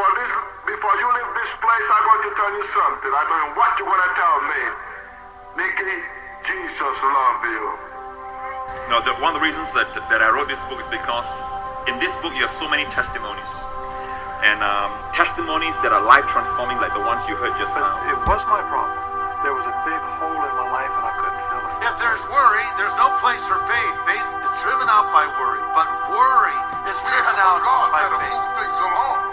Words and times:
before 0.00 0.16
this, 0.16 0.32
before 0.64 0.96
you 0.96 1.08
leave 1.12 1.32
this 1.36 1.52
place, 1.60 1.86
I'm 1.92 2.04
going 2.08 2.24
to 2.24 2.32
tell 2.32 2.52
you 2.56 2.64
something. 2.72 3.12
I 3.12 3.20
don't 3.28 3.36
know 3.36 3.52
what 3.52 3.68
you're 3.76 3.84
going 3.84 4.00
to 4.00 4.14
tell 4.16 4.38
me. 4.48 4.62
Nikki, 5.60 5.96
Jesus 6.48 6.96
love 7.04 7.44
you. 7.44 7.64
Now, 8.88 9.04
the, 9.04 9.12
one 9.20 9.36
of 9.36 9.36
the 9.36 9.44
reasons 9.44 9.76
that, 9.76 9.92
that 10.08 10.24
I 10.24 10.32
wrote 10.32 10.48
this 10.48 10.64
book 10.72 10.80
is 10.80 10.88
because 10.88 11.44
in 11.84 12.00
this 12.00 12.16
book 12.16 12.32
you 12.32 12.48
have 12.48 12.54
so 12.54 12.64
many 12.64 12.88
testimonies. 12.88 13.52
And 14.40 14.64
um, 14.64 14.88
testimonies 15.12 15.76
that 15.84 15.92
are 15.92 16.00
life 16.00 16.24
transforming, 16.32 16.80
like 16.80 16.96
the 16.96 17.04
ones 17.04 17.28
you 17.28 17.36
heard 17.36 17.52
just 17.60 17.76
But 17.76 17.84
now. 17.84 18.08
it 18.08 18.16
was 18.24 18.40
my 18.48 18.64
problem. 18.72 18.96
There 19.44 19.52
was 19.52 19.68
a 19.68 19.76
big 19.84 20.00
hole 20.16 20.32
in 20.32 20.54
my 20.64 20.68
life 20.80 20.92
and 20.96 21.04
I 21.04 21.12
couldn't 21.12 21.44
fill 21.52 21.60
it. 21.60 21.92
If 21.92 21.94
there's 22.00 22.24
worry, 22.32 22.64
there's 22.80 22.96
no 22.96 23.12
place 23.20 23.44
for 23.44 23.60
faith. 23.68 23.94
Faith 24.08 24.28
is 24.48 24.52
driven 24.64 24.88
out 24.88 25.12
by 25.12 25.28
worry, 25.36 25.60
but 25.76 25.84
worry 26.08 26.56
is 26.88 26.96
driven 27.04 27.36
out 27.36 27.60
God 27.60 27.92
by 27.92 28.00
that'll 28.00 28.16
faith. 28.16 28.32
move 28.32 28.48
things 28.56 28.80
along. 28.80 29.29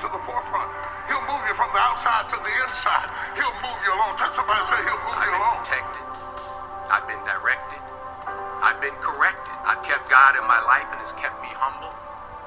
To 0.00 0.08
the 0.14 0.20
forefront. 0.22 0.70
He'll 1.10 1.24
move 1.26 1.42
you 1.50 1.54
from 1.58 1.70
the 1.74 1.82
outside 1.82 2.28
to 2.30 2.38
the 2.38 2.52
inside. 2.62 3.08
He'll 3.34 3.54
move 3.62 3.78
you 3.82 3.92
along. 3.98 4.14
Tell 4.18 4.30
somebody 4.30 4.62
say 4.66 4.78
he'll 4.86 5.02
move 5.02 5.18
I've 5.18 5.26
you 5.26 5.32
been 5.34 5.42
along. 5.42 5.58
protected. 5.66 6.04
I've 6.90 7.06
been 7.10 7.22
directed. 7.26 7.82
I've 8.62 8.80
been 8.82 8.96
corrected. 9.02 9.54
I've 9.66 9.82
kept 9.82 10.10
God 10.10 10.34
in 10.38 10.44
my 10.46 10.58
life 10.66 10.86
and 10.90 10.98
has 11.02 11.12
kept 11.18 11.38
me 11.42 11.50
humble. 11.54 11.90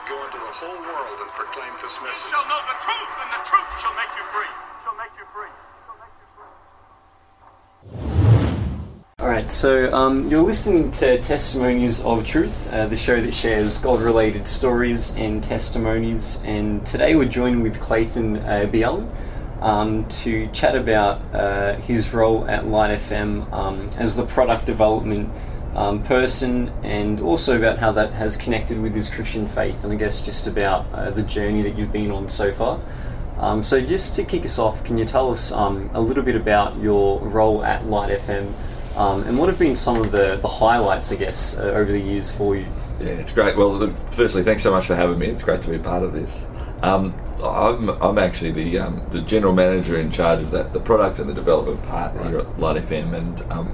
Go 0.10 0.18
into 0.28 0.40
the 0.40 0.54
whole 0.60 0.80
world 0.82 1.18
and 1.24 1.30
proclaim 1.32 1.72
this 1.80 1.96
message. 2.04 2.28
shall 2.32 2.44
know 2.52 2.60
the 2.68 2.78
truth, 2.84 3.12
and 3.22 3.30
the 3.32 3.42
truth 3.48 3.70
shall 3.80 3.96
make 3.96 4.12
you 4.20 4.26
free. 4.36 4.52
Shall 4.84 4.98
make 5.00 5.14
you 5.16 5.28
free. 5.32 5.54
Shall 5.88 6.00
make 6.02 6.16
you 6.20 6.28
free. 6.36 6.52
All 9.24 9.31
right, 9.42 9.50
so 9.50 9.92
um, 9.92 10.30
you're 10.30 10.44
listening 10.44 10.92
to 10.92 11.20
Testimonies 11.20 12.00
of 12.02 12.24
Truth, 12.26 12.72
uh, 12.72 12.86
the 12.86 12.96
show 12.96 13.20
that 13.20 13.34
shares 13.34 13.80
God-related 13.80 14.46
stories 14.46 15.16
and 15.16 15.44
testimonies. 15.44 16.40
And 16.44 16.86
today 16.86 17.16
we're 17.16 17.28
joined 17.28 17.64
with 17.64 17.80
Clayton 17.80 18.38
uh, 18.38 19.08
um, 19.60 20.08
to 20.10 20.48
chat 20.50 20.76
about 20.76 21.22
uh, 21.34 21.76
his 21.78 22.14
role 22.14 22.48
at 22.48 22.68
Light 22.68 23.00
FM 23.00 23.52
um, 23.52 23.90
as 23.98 24.16
the 24.16 24.26
product 24.28 24.66
development 24.66 25.28
um, 25.76 26.04
person, 26.04 26.70
and 26.84 27.20
also 27.22 27.58
about 27.58 27.80
how 27.80 27.92
that 27.94 28.14
has 28.14 28.38
connected 28.38 28.80
with 28.80 28.94
his 28.94 29.10
Christian 29.10 29.48
faith, 29.48 29.84
and 29.84 29.92
I 29.92 29.96
guess 29.96 30.22
just 30.22 30.46
about 30.46 30.86
uh, 30.94 31.10
the 31.10 31.24
journey 31.24 31.64
that 31.64 31.76
you've 31.76 31.92
been 31.92 32.12
on 32.12 32.30
so 32.30 32.52
far. 32.52 32.80
Um, 33.38 33.64
so, 33.64 33.82
just 33.82 34.14
to 34.16 34.24
kick 34.24 34.46
us 34.46 34.60
off, 34.60 34.84
can 34.84 34.98
you 34.98 35.06
tell 35.06 35.32
us 35.32 35.52
um, 35.52 35.90
a 35.96 36.02
little 36.02 36.24
bit 36.24 36.36
about 36.36 36.80
your 36.80 37.20
role 37.22 37.64
at 37.64 37.88
Light 37.88 38.16
FM 38.20 38.54
um, 38.96 39.24
and 39.24 39.38
what 39.38 39.50
have 39.50 39.60
been 39.60 39.76
some 39.76 39.98
of 39.98 40.12
the, 40.12 40.38
the 40.38 40.48
highlights, 40.48 41.12
I 41.12 41.16
guess, 41.16 41.58
uh, 41.58 41.64
over 41.64 41.92
the 41.92 42.00
years 42.00 42.32
for 42.32 42.56
you? 42.56 42.66
Yeah, 43.00 43.08
it's 43.08 43.32
great. 43.32 43.58
Well, 43.58 43.74
look, 43.74 43.96
firstly, 44.12 44.44
thanks 44.44 44.64
so 44.64 44.72
much 44.72 44.86
for 44.86 44.96
having 44.96 45.18
me. 45.18 45.28
It's 45.28 45.44
great 45.44 45.62
to 45.62 45.70
be 45.70 45.78
a 45.78 45.80
part 45.80 46.04
of 46.04 46.14
this. 46.14 46.46
Um, 46.84 47.16
I'm, 47.44 47.90
I'm 47.90 48.18
actually 48.18 48.52
the 48.52 48.80
um, 48.80 49.02
the 49.10 49.22
general 49.22 49.54
manager 49.54 50.00
in 50.00 50.12
charge 50.12 50.42
of 50.42 50.52
that, 50.52 50.74
the 50.74 50.80
product 50.80 51.20
and 51.20 51.30
the 51.30 51.34
development 51.34 51.82
part 51.84 52.14
here 52.14 52.40
at 52.40 52.60
Light 52.60 52.82
FM, 52.82 53.14
and 53.14 53.42
um, 53.52 53.68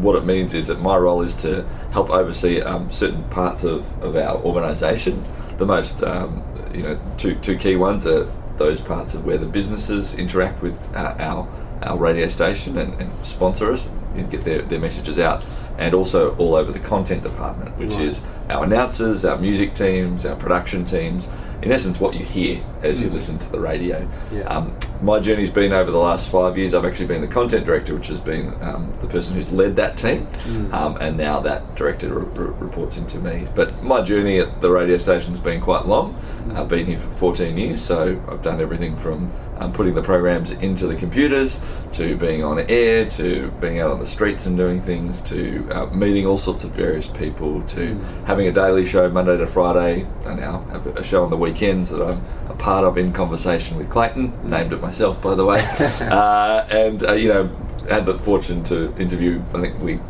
what 0.00 0.16
it 0.16 0.24
means 0.24 0.54
is 0.54 0.66
that 0.68 0.80
my 0.80 0.96
role 0.96 1.22
is 1.22 1.36
to 1.42 1.64
help 1.92 2.10
oversee 2.10 2.60
um, 2.60 2.90
certain 2.90 3.22
parts 3.24 3.64
of, 3.64 4.02
of 4.02 4.16
our 4.16 4.42
organisation. 4.42 5.22
The 5.58 5.66
most, 5.66 6.02
um, 6.02 6.42
you 6.74 6.82
know, 6.82 7.00
two 7.16 7.34
two 7.36 7.56
key 7.56 7.76
ones 7.76 8.06
are 8.06 8.30
those 8.56 8.80
parts 8.80 9.14
of 9.14 9.24
where 9.24 9.38
the 9.38 9.46
businesses 9.46 10.14
interact 10.14 10.62
with 10.62 10.78
uh, 10.94 11.14
our 11.18 11.48
our 11.82 11.98
radio 11.98 12.28
station 12.28 12.78
and, 12.78 12.94
and 13.00 13.26
sponsor 13.26 13.72
us 13.72 13.88
and 14.16 14.30
get 14.30 14.44
their, 14.44 14.62
their 14.62 14.78
messages 14.80 15.18
out, 15.18 15.42
and 15.78 15.94
also 15.94 16.34
all 16.36 16.54
over 16.54 16.72
the 16.72 16.78
content 16.78 17.22
department, 17.22 17.76
which 17.78 17.94
Right. 17.94 18.04
is 18.08 18.20
our 18.50 18.64
announcers, 18.64 19.24
our 19.24 19.38
music 19.38 19.74
teams, 19.74 20.24
our 20.26 20.36
production 20.36 20.84
teams. 20.84 21.28
In 21.62 21.72
essence, 21.72 21.98
what 22.00 22.14
you 22.14 22.24
hear 22.24 22.60
as 22.84 23.02
you 23.02 23.08
listen 23.10 23.38
to 23.38 23.50
the 23.50 23.58
radio. 23.58 24.06
Yeah. 24.30 24.42
Um, 24.42 24.76
my 25.02 25.18
journey's 25.18 25.50
been 25.50 25.72
over 25.72 25.90
the 25.90 25.98
last 25.98 26.28
five 26.28 26.56
years. 26.56 26.74
I've 26.74 26.84
actually 26.84 27.06
been 27.06 27.20
the 27.20 27.28
content 27.28 27.66
director, 27.66 27.94
which 27.94 28.08
has 28.08 28.20
been 28.20 28.54
um, 28.62 28.92
the 29.00 29.06
person 29.06 29.34
who's 29.34 29.52
led 29.52 29.76
that 29.76 29.96
team, 29.96 30.26
um, 30.72 30.96
and 31.00 31.16
now 31.16 31.40
that 31.40 31.74
director 31.74 32.20
re- 32.20 32.44
re- 32.46 32.54
reports 32.58 32.96
into 32.96 33.18
me. 33.18 33.46
But 33.54 33.82
my 33.82 34.02
journey 34.02 34.38
at 34.38 34.60
the 34.60 34.70
radio 34.70 34.98
station's 34.98 35.40
been 35.40 35.60
quite 35.60 35.86
long. 35.86 36.16
I've 36.54 36.68
been 36.68 36.86
here 36.86 36.98
for 36.98 37.10
14 37.10 37.56
years, 37.56 37.82
so 37.82 38.22
I've 38.28 38.42
done 38.42 38.60
everything 38.60 38.96
from 38.96 39.30
um, 39.58 39.72
putting 39.72 39.94
the 39.94 40.02
programs 40.02 40.50
into 40.50 40.86
the 40.86 40.96
computers 40.96 41.60
to 41.92 42.16
being 42.16 42.42
on 42.42 42.58
air 42.68 43.06
to 43.06 43.50
being 43.60 43.80
out 43.80 43.90
on 43.90 43.98
the 43.98 44.06
streets 44.06 44.46
and 44.46 44.56
doing 44.56 44.80
things 44.82 45.20
to 45.22 45.66
uh, 45.70 45.86
meeting 45.86 46.26
all 46.26 46.38
sorts 46.38 46.64
of 46.64 46.70
various 46.72 47.06
people 47.06 47.62
to 47.62 47.94
having 48.26 48.48
a 48.48 48.52
daily 48.52 48.84
show 48.84 49.08
Monday 49.08 49.36
to 49.36 49.46
Friday. 49.46 50.06
I 50.26 50.34
now 50.34 50.64
have 50.70 50.86
a 50.86 51.04
show 51.04 51.22
on 51.22 51.30
the 51.30 51.36
weekends 51.36 51.88
that 51.90 52.02
I'm 52.02 52.20
part 52.64 52.82
of 52.82 52.96
in 52.96 53.12
conversation 53.12 53.76
with 53.76 53.90
Clayton, 53.90 54.32
named 54.48 54.72
it 54.72 54.80
myself 54.80 55.20
by 55.20 55.34
the 55.34 55.44
way, 55.44 55.60
uh, 56.00 56.66
and 56.70 57.04
uh, 57.04 57.12
you 57.12 57.28
know 57.28 57.44
had 57.90 58.06
the 58.06 58.16
fortune 58.16 58.64
to 58.64 58.96
interview. 58.96 59.42
I 59.52 59.60
think 59.60 59.78
we 59.80 60.00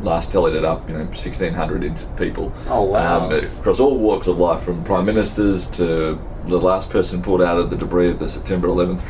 last 0.00 0.32
tallied 0.32 0.54
it 0.54 0.64
up, 0.64 0.88
you 0.88 0.94
know, 0.94 1.04
1,600 1.04 1.84
int- 1.84 2.06
people. 2.16 2.50
Oh, 2.68 2.84
wow. 2.84 3.26
Um, 3.26 3.32
across 3.58 3.80
all 3.80 3.98
walks 3.98 4.28
of 4.28 4.38
life, 4.38 4.62
from 4.62 4.82
prime 4.82 5.04
ministers 5.04 5.68
to 5.76 6.18
the 6.44 6.58
last 6.58 6.88
person 6.88 7.20
pulled 7.20 7.42
out 7.42 7.58
of 7.58 7.68
the 7.68 7.76
debris 7.76 8.08
of 8.08 8.18
the 8.18 8.30
September 8.30 8.68
11th, 8.68 9.04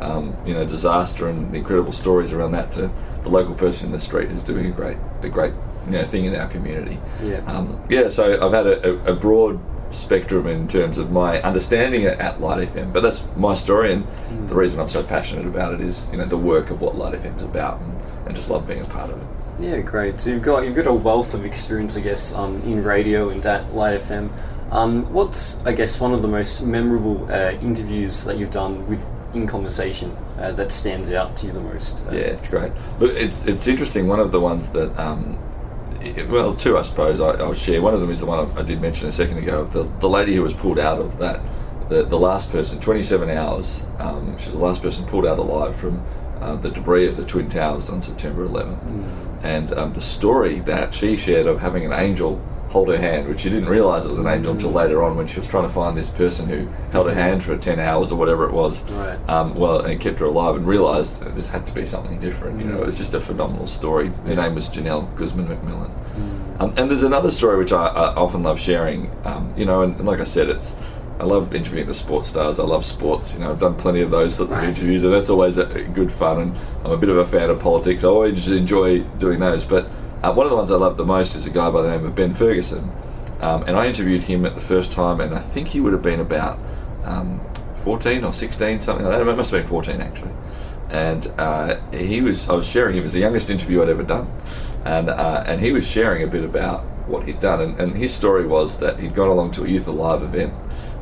um, 0.00 0.36
you 0.46 0.54
know, 0.54 0.64
disaster 0.64 1.28
and 1.28 1.52
the 1.52 1.58
incredible 1.58 1.90
stories 1.90 2.32
around 2.32 2.52
that, 2.52 2.70
to 2.72 2.88
the 3.24 3.28
local 3.28 3.56
person 3.56 3.86
in 3.86 3.92
the 3.92 3.98
street 3.98 4.30
who's 4.30 4.44
doing 4.44 4.66
a 4.66 4.70
great, 4.70 4.98
a 5.22 5.28
great, 5.28 5.52
you 5.86 5.90
know, 5.90 6.04
thing 6.04 6.26
in 6.26 6.36
our 6.36 6.46
community. 6.46 7.00
Yeah. 7.24 7.38
Um, 7.46 7.84
yeah. 7.90 8.08
So 8.08 8.40
I've 8.40 8.52
had 8.52 8.68
a, 8.68 9.10
a 9.10 9.16
broad 9.16 9.58
spectrum 9.96 10.46
in 10.46 10.68
terms 10.68 10.98
of 10.98 11.10
my 11.10 11.40
understanding 11.42 12.04
at, 12.04 12.18
at 12.20 12.40
Light 12.40 12.68
FM, 12.68 12.92
but 12.92 13.02
that's 13.02 13.22
my 13.36 13.54
story, 13.54 13.92
and 13.92 14.06
the 14.48 14.54
reason 14.54 14.80
I'm 14.80 14.88
so 14.88 15.02
passionate 15.02 15.46
about 15.46 15.74
it 15.74 15.80
is, 15.80 16.08
you 16.12 16.18
know, 16.18 16.24
the 16.24 16.36
work 16.36 16.70
of 16.70 16.80
what 16.80 16.94
Light 16.96 17.14
FM 17.14 17.36
is 17.36 17.42
about, 17.42 17.80
and, 17.80 18.00
and 18.26 18.34
just 18.34 18.50
love 18.50 18.66
being 18.66 18.80
a 18.82 18.84
part 18.86 19.10
of 19.10 19.20
it. 19.20 19.28
Yeah, 19.58 19.80
great. 19.80 20.20
So 20.20 20.30
you've 20.30 20.42
got 20.42 20.64
you've 20.66 20.76
got 20.76 20.86
a 20.86 20.92
wealth 20.92 21.32
of 21.32 21.44
experience, 21.46 21.96
I 21.96 22.00
guess, 22.00 22.34
um, 22.34 22.58
in 22.58 22.84
radio 22.84 23.30
and 23.30 23.42
that 23.42 23.74
Light 23.74 23.98
FM. 24.00 24.30
Um, 24.70 25.02
what's 25.12 25.64
I 25.64 25.72
guess 25.72 25.98
one 26.00 26.12
of 26.12 26.20
the 26.22 26.28
most 26.28 26.62
memorable 26.62 27.26
uh, 27.32 27.52
interviews 27.52 28.24
that 28.24 28.36
you've 28.36 28.50
done 28.50 28.86
with 28.86 29.02
in 29.34 29.46
conversation 29.46 30.14
uh, 30.38 30.52
that 30.52 30.70
stands 30.70 31.10
out 31.10 31.36
to 31.36 31.46
you 31.46 31.52
the 31.52 31.60
most? 31.60 32.06
Uh, 32.06 32.12
Yeah, 32.12 32.20
it's 32.20 32.48
great. 32.48 32.72
Look, 32.98 33.14
it's 33.14 33.46
it's 33.46 33.66
interesting. 33.66 34.08
One 34.08 34.20
of 34.20 34.30
the 34.30 34.40
ones 34.40 34.68
that, 34.70 34.96
um, 34.98 35.38
well, 36.28 36.54
two 36.54 36.76
I 36.78 36.82
suppose 36.82 37.20
I, 37.20 37.30
I'll 37.42 37.54
share. 37.54 37.80
One 37.82 37.94
of 37.94 38.00
them 38.00 38.10
is 38.10 38.20
the 38.20 38.26
one 38.26 38.38
I, 38.38 38.60
I 38.60 38.62
did 38.62 38.80
mention 38.80 39.08
a 39.08 39.12
second 39.12 39.38
ago 39.38 39.60
of 39.60 39.72
the, 39.72 39.84
the 40.00 40.08
lady 40.08 40.34
who 40.34 40.42
was 40.42 40.54
pulled 40.54 40.78
out 40.78 40.98
of 40.98 41.18
that, 41.18 41.40
the 41.88 42.04
the 42.04 42.18
last 42.18 42.50
person, 42.50 42.80
27 42.80 43.30
hours. 43.30 43.84
Um, 43.98 44.36
she 44.38 44.46
was 44.46 44.52
the 44.52 44.58
last 44.58 44.82
person 44.82 45.04
pulled 45.06 45.26
out 45.26 45.38
alive 45.38 45.74
from 45.74 46.02
uh, 46.40 46.56
the 46.56 46.70
debris 46.70 47.06
of 47.06 47.16
the 47.16 47.24
twin 47.24 47.48
towers 47.48 47.88
on 47.88 48.02
September 48.02 48.46
11th, 48.46 49.25
and 49.42 49.72
um, 49.72 49.92
the 49.92 50.00
story 50.00 50.60
that 50.60 50.94
she 50.94 51.16
shared 51.16 51.46
of 51.46 51.60
having 51.60 51.84
an 51.84 51.92
angel 51.92 52.40
hold 52.70 52.88
her 52.88 52.98
hand, 52.98 53.28
which 53.28 53.40
she 53.40 53.48
didn't 53.48 53.68
realise 53.68 54.04
it 54.04 54.10
was 54.10 54.18
an 54.18 54.26
angel 54.26 54.52
until 54.52 54.70
later 54.70 55.02
on 55.02 55.16
when 55.16 55.26
she 55.26 55.38
was 55.38 55.46
trying 55.46 55.62
to 55.62 55.72
find 55.72 55.96
this 55.96 56.10
person 56.10 56.48
who 56.48 56.66
held 56.90 57.06
her 57.06 57.14
hand 57.14 57.42
for 57.42 57.56
10 57.56 57.78
hours 57.78 58.12
or 58.12 58.16
whatever 58.16 58.44
it 58.44 58.52
was. 58.52 58.82
Right. 58.90 59.30
Um, 59.30 59.54
well, 59.54 59.80
and 59.80 60.00
kept 60.00 60.18
her 60.18 60.26
alive 60.26 60.56
and 60.56 60.66
realised 60.66 61.20
that 61.22 61.34
this 61.34 61.48
had 61.48 61.64
to 61.66 61.74
be 61.74 61.86
something 61.86 62.18
different. 62.18 62.60
You 62.60 62.66
know, 62.66 62.82
it 62.82 62.86
was 62.86 62.98
just 62.98 63.14
a 63.14 63.20
phenomenal 63.20 63.66
story. 63.66 64.08
Her 64.26 64.34
name 64.34 64.54
was 64.54 64.68
Genelle 64.68 65.02
Guzman 65.16 65.46
McMillan. 65.46 65.90
Um, 66.60 66.74
and 66.76 66.90
there's 66.90 67.02
another 67.02 67.30
story 67.30 67.56
which 67.58 67.72
I, 67.72 67.86
I 67.86 68.14
often 68.14 68.42
love 68.42 68.58
sharing. 68.58 69.10
Um, 69.24 69.52
you 69.56 69.64
know, 69.64 69.82
and, 69.82 69.94
and 69.96 70.06
like 70.06 70.20
I 70.20 70.24
said, 70.24 70.48
it's 70.48 70.74
I 71.18 71.24
love 71.24 71.54
interviewing 71.54 71.86
the 71.86 71.94
sports 71.94 72.28
stars. 72.28 72.58
I 72.58 72.64
love 72.64 72.84
sports. 72.84 73.32
You 73.32 73.40
know, 73.40 73.50
I've 73.50 73.58
done 73.58 73.74
plenty 73.74 74.02
of 74.02 74.10
those 74.10 74.34
sorts 74.34 74.54
of 74.54 74.62
interviews, 74.62 75.02
and 75.02 75.12
that's 75.12 75.30
always 75.30 75.56
good 75.56 76.12
fun. 76.12 76.40
And 76.40 76.56
I'm 76.84 76.92
a 76.92 76.96
bit 76.96 77.08
of 77.08 77.16
a 77.16 77.24
fan 77.24 77.48
of 77.48 77.58
politics. 77.58 78.04
I 78.04 78.08
always 78.08 78.48
enjoy 78.48 79.00
doing 79.18 79.40
those. 79.40 79.64
But 79.64 79.86
uh, 80.22 80.32
one 80.32 80.44
of 80.44 80.50
the 80.50 80.56
ones 80.56 80.70
I 80.70 80.76
love 80.76 80.96
the 80.96 81.04
most 81.04 81.34
is 81.34 81.46
a 81.46 81.50
guy 81.50 81.70
by 81.70 81.82
the 81.82 81.88
name 81.88 82.04
of 82.04 82.14
Ben 82.14 82.34
Ferguson. 82.34 82.90
Um, 83.40 83.62
and 83.66 83.76
I 83.76 83.86
interviewed 83.86 84.22
him 84.22 84.44
at 84.44 84.54
the 84.54 84.60
first 84.60 84.92
time, 84.92 85.20
and 85.20 85.34
I 85.34 85.40
think 85.40 85.68
he 85.68 85.80
would 85.80 85.92
have 85.92 86.02
been 86.02 86.20
about 86.20 86.58
um, 87.04 87.42
14 87.76 88.24
or 88.24 88.32
16, 88.32 88.80
something 88.80 89.04
like 89.06 89.14
that. 89.14 89.26
It 89.26 89.36
must 89.36 89.50
have 89.50 89.60
been 89.60 89.68
14 89.68 90.00
actually. 90.00 90.32
And 90.90 91.26
uh, 91.38 91.80
he 91.90 92.20
was, 92.20 92.48
I 92.48 92.54
was 92.54 92.68
sharing 92.68 92.96
him 92.96 93.04
as 93.04 93.12
the 93.12 93.20
youngest 93.20 93.50
interview 93.50 93.82
I'd 93.82 93.88
ever 93.88 94.02
done, 94.02 94.30
and 94.84 95.10
uh, 95.10 95.42
and 95.46 95.60
he 95.60 95.72
was 95.72 95.88
sharing 95.88 96.22
a 96.22 96.28
bit 96.28 96.44
about 96.44 96.84
what 97.08 97.24
he'd 97.24 97.40
done, 97.40 97.60
and, 97.60 97.80
and 97.80 97.96
his 97.96 98.14
story 98.14 98.46
was 98.46 98.78
that 98.78 99.00
he'd 99.00 99.14
gone 99.14 99.28
along 99.28 99.50
to 99.52 99.64
a 99.64 99.68
Youth 99.68 99.88
Alive 99.88 100.22
event. 100.22 100.52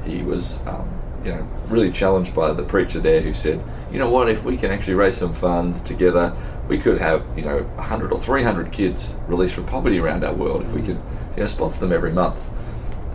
He 0.05 0.23
was, 0.23 0.65
um, 0.67 0.89
you 1.25 1.33
know, 1.33 1.49
really 1.69 1.91
challenged 1.91 2.35
by 2.35 2.53
the 2.53 2.63
preacher 2.63 3.01
there, 3.01 3.21
who 3.21 3.33
said, 3.33 3.63
you 3.91 3.99
know 3.99 4.11
what, 4.11 4.29
if 4.29 4.45
we 4.45 4.57
can 4.57 4.71
actually 4.71 4.95
raise 4.95 5.17
some 5.17 5.33
funds 5.33 5.81
together, 5.81 6.35
we 6.69 6.79
could 6.79 7.01
have, 7.01 7.25
you 7.37 7.45
know, 7.45 7.63
100 7.63 8.13
or 8.13 8.19
300 8.19 8.73
kids 8.73 9.17
released 9.29 9.55
from 9.55 9.67
poverty 9.67 9.99
around 9.99 10.25
our 10.25 10.35
world 10.35 10.63
if 10.63 10.73
we 10.73 10.81
could, 10.81 11.01
you 11.35 11.41
know, 11.41 11.47
sponsor 11.47 11.81
them 11.81 11.93
every 11.93 12.13
month. 12.13 12.37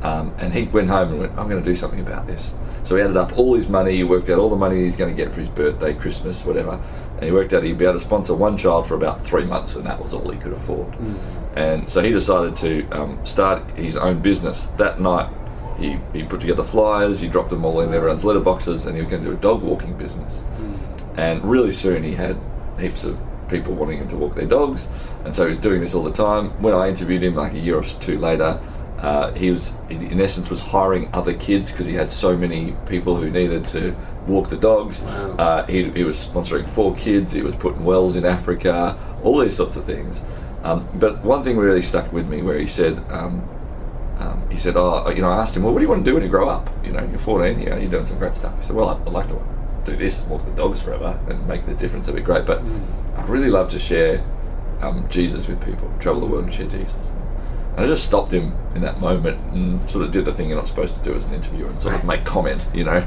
Um, 0.03 0.33
and 0.39 0.53
he 0.53 0.63
went 0.63 0.89
home 0.89 1.09
and 1.09 1.19
went, 1.19 1.31
I'm 1.37 1.49
going 1.49 1.61
to 1.61 1.69
do 1.69 1.75
something 1.75 1.99
about 1.99 2.25
this. 2.25 2.53
So 2.83 2.95
he 2.95 3.01
added 3.01 3.17
up 3.17 3.37
all 3.37 3.53
his 3.53 3.67
money, 3.67 3.95
he 3.95 4.03
worked 4.03 4.29
out 4.29 4.39
all 4.39 4.49
the 4.49 4.55
money 4.55 4.77
he's 4.77 4.95
going 4.95 5.13
to 5.13 5.23
get 5.23 5.31
for 5.31 5.41
his 5.41 5.49
birthday, 5.49 5.93
Christmas, 5.93 6.45
whatever, 6.45 6.81
and 7.15 7.23
he 7.23 7.31
worked 7.31 7.53
out 7.53 7.63
he'd 7.63 7.77
be 7.77 7.85
able 7.85 7.95
to 7.95 7.99
sponsor 7.99 8.33
one 8.33 8.55
child 8.55 8.87
for 8.87 8.95
about 8.95 9.21
three 9.21 9.43
months, 9.43 9.75
and 9.75 9.85
that 9.85 10.01
was 10.01 10.13
all 10.13 10.29
he 10.31 10.39
could 10.39 10.53
afford. 10.53 10.95
And 11.55 11.87
so 11.89 12.01
he 12.01 12.11
decided 12.11 12.55
to 12.57 12.89
um, 12.91 13.25
start 13.25 13.69
his 13.71 13.97
own 13.97 14.21
business. 14.21 14.67
That 14.77 15.01
night, 15.01 15.29
he, 15.79 15.99
he 16.13 16.23
put 16.23 16.41
together 16.41 16.63
flyers, 16.63 17.19
he 17.19 17.27
dropped 17.27 17.49
them 17.49 17.65
all 17.65 17.81
in 17.81 17.93
everyone's 17.93 18.23
letterboxes, 18.23 18.85
and 18.85 18.95
he 18.95 19.01
was 19.01 19.11
going 19.11 19.23
to 19.23 19.29
do 19.29 19.35
a 19.35 19.39
dog 19.39 19.61
walking 19.61 19.97
business. 19.97 20.43
And 21.17 21.43
really 21.43 21.71
soon 21.71 22.03
he 22.03 22.13
had 22.13 22.37
heaps 22.79 23.03
of 23.03 23.19
people 23.49 23.73
wanting 23.73 23.97
him 23.97 24.07
to 24.09 24.17
walk 24.17 24.35
their 24.35 24.45
dogs, 24.45 24.87
and 25.25 25.35
so 25.35 25.43
he 25.43 25.49
was 25.49 25.57
doing 25.57 25.81
this 25.81 25.93
all 25.93 26.03
the 26.03 26.11
time. 26.11 26.49
When 26.61 26.73
I 26.73 26.87
interviewed 26.87 27.23
him, 27.23 27.35
like 27.35 27.53
a 27.53 27.59
year 27.59 27.77
or 27.77 27.83
two 27.83 28.17
later, 28.17 28.61
uh, 28.99 29.31
he 29.33 29.49
was 29.49 29.73
in 29.89 30.19
essence 30.19 30.49
was 30.49 30.59
hiring 30.59 31.09
other 31.13 31.33
kids 31.33 31.71
because 31.71 31.87
he 31.87 31.93
had 31.93 32.09
so 32.09 32.35
many 32.35 32.75
people 32.85 33.15
who 33.15 33.29
needed 33.29 33.65
to 33.67 33.95
walk 34.27 34.49
the 34.49 34.57
dogs. 34.57 35.03
Uh, 35.03 35.65
he, 35.67 35.89
he 35.91 36.03
was 36.03 36.23
sponsoring 36.23 36.67
four 36.67 36.93
kids. 36.95 37.31
He 37.31 37.41
was 37.41 37.55
putting 37.55 37.83
wells 37.85 38.17
in 38.17 38.25
Africa, 38.25 38.97
all 39.23 39.39
these 39.39 39.55
sorts 39.55 39.77
of 39.77 39.85
things. 39.85 40.21
Um, 40.63 40.85
but 40.95 41.23
one 41.23 41.45
thing 41.45 41.57
really 41.57 41.81
stuck 41.81 42.11
with 42.11 42.27
me, 42.27 42.41
where 42.41 42.59
he 42.59 42.67
said. 42.67 42.99
Um, 43.11 43.47
um, 44.19 44.49
he 44.49 44.57
said, 44.57 44.75
"Oh, 44.75 45.09
you 45.09 45.21
know." 45.21 45.29
I 45.29 45.37
asked 45.37 45.55
him, 45.55 45.63
"Well, 45.63 45.73
what 45.73 45.79
do 45.79 45.83
you 45.83 45.89
want 45.89 46.03
to 46.03 46.09
do 46.09 46.13
when 46.13 46.23
you 46.23 46.29
grow 46.29 46.49
up? 46.49 46.69
You 46.83 46.91
know, 46.91 47.03
you're 47.09 47.17
14. 47.17 47.59
You 47.59 47.69
know, 47.69 47.77
you're 47.77 47.89
doing 47.89 48.05
some 48.05 48.19
great 48.19 48.35
stuff." 48.35 48.55
He 48.57 48.63
said, 48.63 48.75
"Well, 48.75 48.89
I'd, 48.89 49.07
I'd 49.07 49.13
like 49.13 49.27
to 49.29 49.41
do 49.85 49.95
this, 49.95 50.21
walk 50.23 50.43
the 50.45 50.51
dogs 50.51 50.81
forever, 50.81 51.17
and 51.29 51.47
make 51.47 51.65
the 51.65 51.73
difference. 51.73 52.05
That'd 52.05 52.21
be 52.21 52.25
great. 52.25 52.45
But 52.45 52.61
I'd 53.17 53.29
really 53.29 53.49
love 53.49 53.69
to 53.69 53.79
share 53.79 54.23
um, 54.81 55.07
Jesus 55.09 55.47
with 55.47 55.63
people, 55.65 55.91
travel 55.99 56.21
the 56.21 56.27
world 56.27 56.45
and 56.45 56.53
share 56.53 56.67
Jesus." 56.67 57.11
And 57.75 57.85
I 57.85 57.87
just 57.87 58.05
stopped 58.05 58.33
him 58.33 58.53
in 58.75 58.81
that 58.81 58.99
moment 58.99 59.39
and 59.53 59.89
sort 59.89 60.03
of 60.03 60.11
did 60.11 60.25
the 60.25 60.33
thing 60.33 60.49
you're 60.49 60.57
not 60.57 60.67
supposed 60.67 60.95
to 60.95 61.03
do 61.03 61.15
as 61.15 61.23
an 61.25 61.33
interviewer 61.33 61.69
and 61.69 61.81
sort 61.81 61.95
of 61.95 62.03
make 62.03 62.25
comment, 62.25 62.65
you 62.73 62.83
know. 62.83 62.97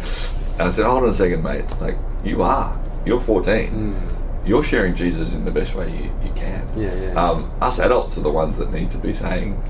And 0.54 0.62
I 0.62 0.68
said, 0.70 0.86
"Hold 0.86 1.02
on 1.02 1.10
a 1.10 1.14
second, 1.14 1.42
mate. 1.42 1.64
Like 1.80 1.98
you 2.24 2.42
are. 2.42 2.78
You're 3.04 3.20
14. 3.20 3.94
You're 4.46 4.62
sharing 4.62 4.94
Jesus 4.94 5.34
in 5.34 5.44
the 5.44 5.50
best 5.50 5.74
way 5.74 5.90
you, 5.90 6.10
you 6.24 6.32
can. 6.34 6.66
Yeah, 6.76 6.94
yeah. 6.94 7.12
Um, 7.12 7.50
us 7.60 7.78
adults 7.78 8.16
are 8.18 8.22
the 8.22 8.30
ones 8.30 8.56
that 8.58 8.72
need 8.72 8.90
to 8.90 8.98
be 8.98 9.12
saying, 9.12 9.60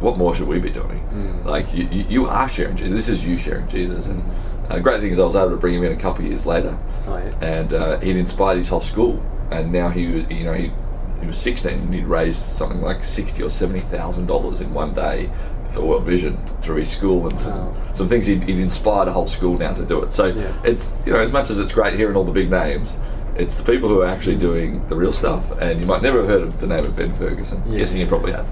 what 0.00 0.16
more 0.18 0.34
should 0.34 0.48
we 0.48 0.58
be 0.58 0.70
doing? 0.70 0.98
Mm. 1.12 1.44
Like 1.44 1.72
you, 1.74 1.84
you, 1.90 2.04
you 2.08 2.26
are 2.26 2.48
sharing 2.48 2.76
Jesus. 2.76 2.94
This 2.94 3.08
is 3.08 3.24
you 3.24 3.36
sharing 3.36 3.68
Jesus. 3.68 4.06
And 4.08 4.22
uh, 4.68 4.74
the 4.76 4.80
great 4.80 5.00
thing 5.00 5.10
is, 5.10 5.18
I 5.18 5.24
was 5.24 5.36
able 5.36 5.50
to 5.50 5.56
bring 5.56 5.74
him 5.74 5.84
in 5.84 5.92
a 5.92 5.96
couple 5.96 6.24
of 6.24 6.30
years 6.30 6.46
later, 6.46 6.76
Oh, 7.06 7.16
yeah. 7.18 7.44
and 7.44 7.72
uh, 7.74 8.00
he'd 8.00 8.16
inspired 8.16 8.56
his 8.56 8.68
whole 8.68 8.80
school. 8.80 9.22
And 9.50 9.72
now 9.72 9.88
he, 9.88 10.06
was- 10.06 10.30
you 10.30 10.44
know, 10.44 10.52
he 10.54 10.70
he 11.20 11.26
was 11.26 11.36
16 11.36 11.70
and 11.72 11.92
he'd 11.94 12.06
raised 12.06 12.42
something 12.42 12.80
like 12.80 13.04
sixty 13.04 13.42
or 13.42 13.50
seventy 13.50 13.80
thousand 13.80 14.24
dollars 14.26 14.62
in 14.62 14.72
one 14.72 14.94
day 14.94 15.28
for 15.70 15.82
World 15.84 16.04
Vision 16.04 16.38
through 16.62 16.76
his 16.76 16.88
school 16.90 17.28
and 17.28 17.38
some, 17.38 17.58
Wow. 17.58 17.92
some 17.92 18.08
things. 18.08 18.24
He'd, 18.24 18.42
he'd 18.44 18.58
inspired 18.58 19.06
a 19.06 19.12
whole 19.12 19.26
school 19.26 19.58
now 19.58 19.74
to 19.74 19.84
do 19.84 20.00
it. 20.02 20.12
So 20.14 20.26
Yeah. 20.28 20.50
it's 20.64 20.96
you 21.04 21.12
know, 21.12 21.18
as 21.18 21.30
much 21.30 21.50
as 21.50 21.58
it's 21.58 21.72
great 21.72 21.94
hearing 21.94 22.16
all 22.16 22.24
the 22.24 22.32
big 22.32 22.50
names. 22.50 22.96
It's 23.36 23.54
the 23.54 23.62
people 23.62 23.88
who 23.88 24.02
are 24.02 24.06
actually 24.06 24.36
doing 24.36 24.86
the 24.88 24.96
real 24.96 25.12
stuff, 25.12 25.50
and 25.60 25.80
you 25.80 25.86
might 25.86 26.02
never 26.02 26.18
have 26.18 26.28
heard 26.28 26.42
of 26.42 26.60
the 26.60 26.66
name 26.66 26.84
of 26.84 26.96
Ben 26.96 27.14
Ferguson. 27.14 27.62
Yeah. 27.66 27.78
Guessing 27.78 28.00
you 28.00 28.06
probably 28.06 28.32
had. 28.32 28.46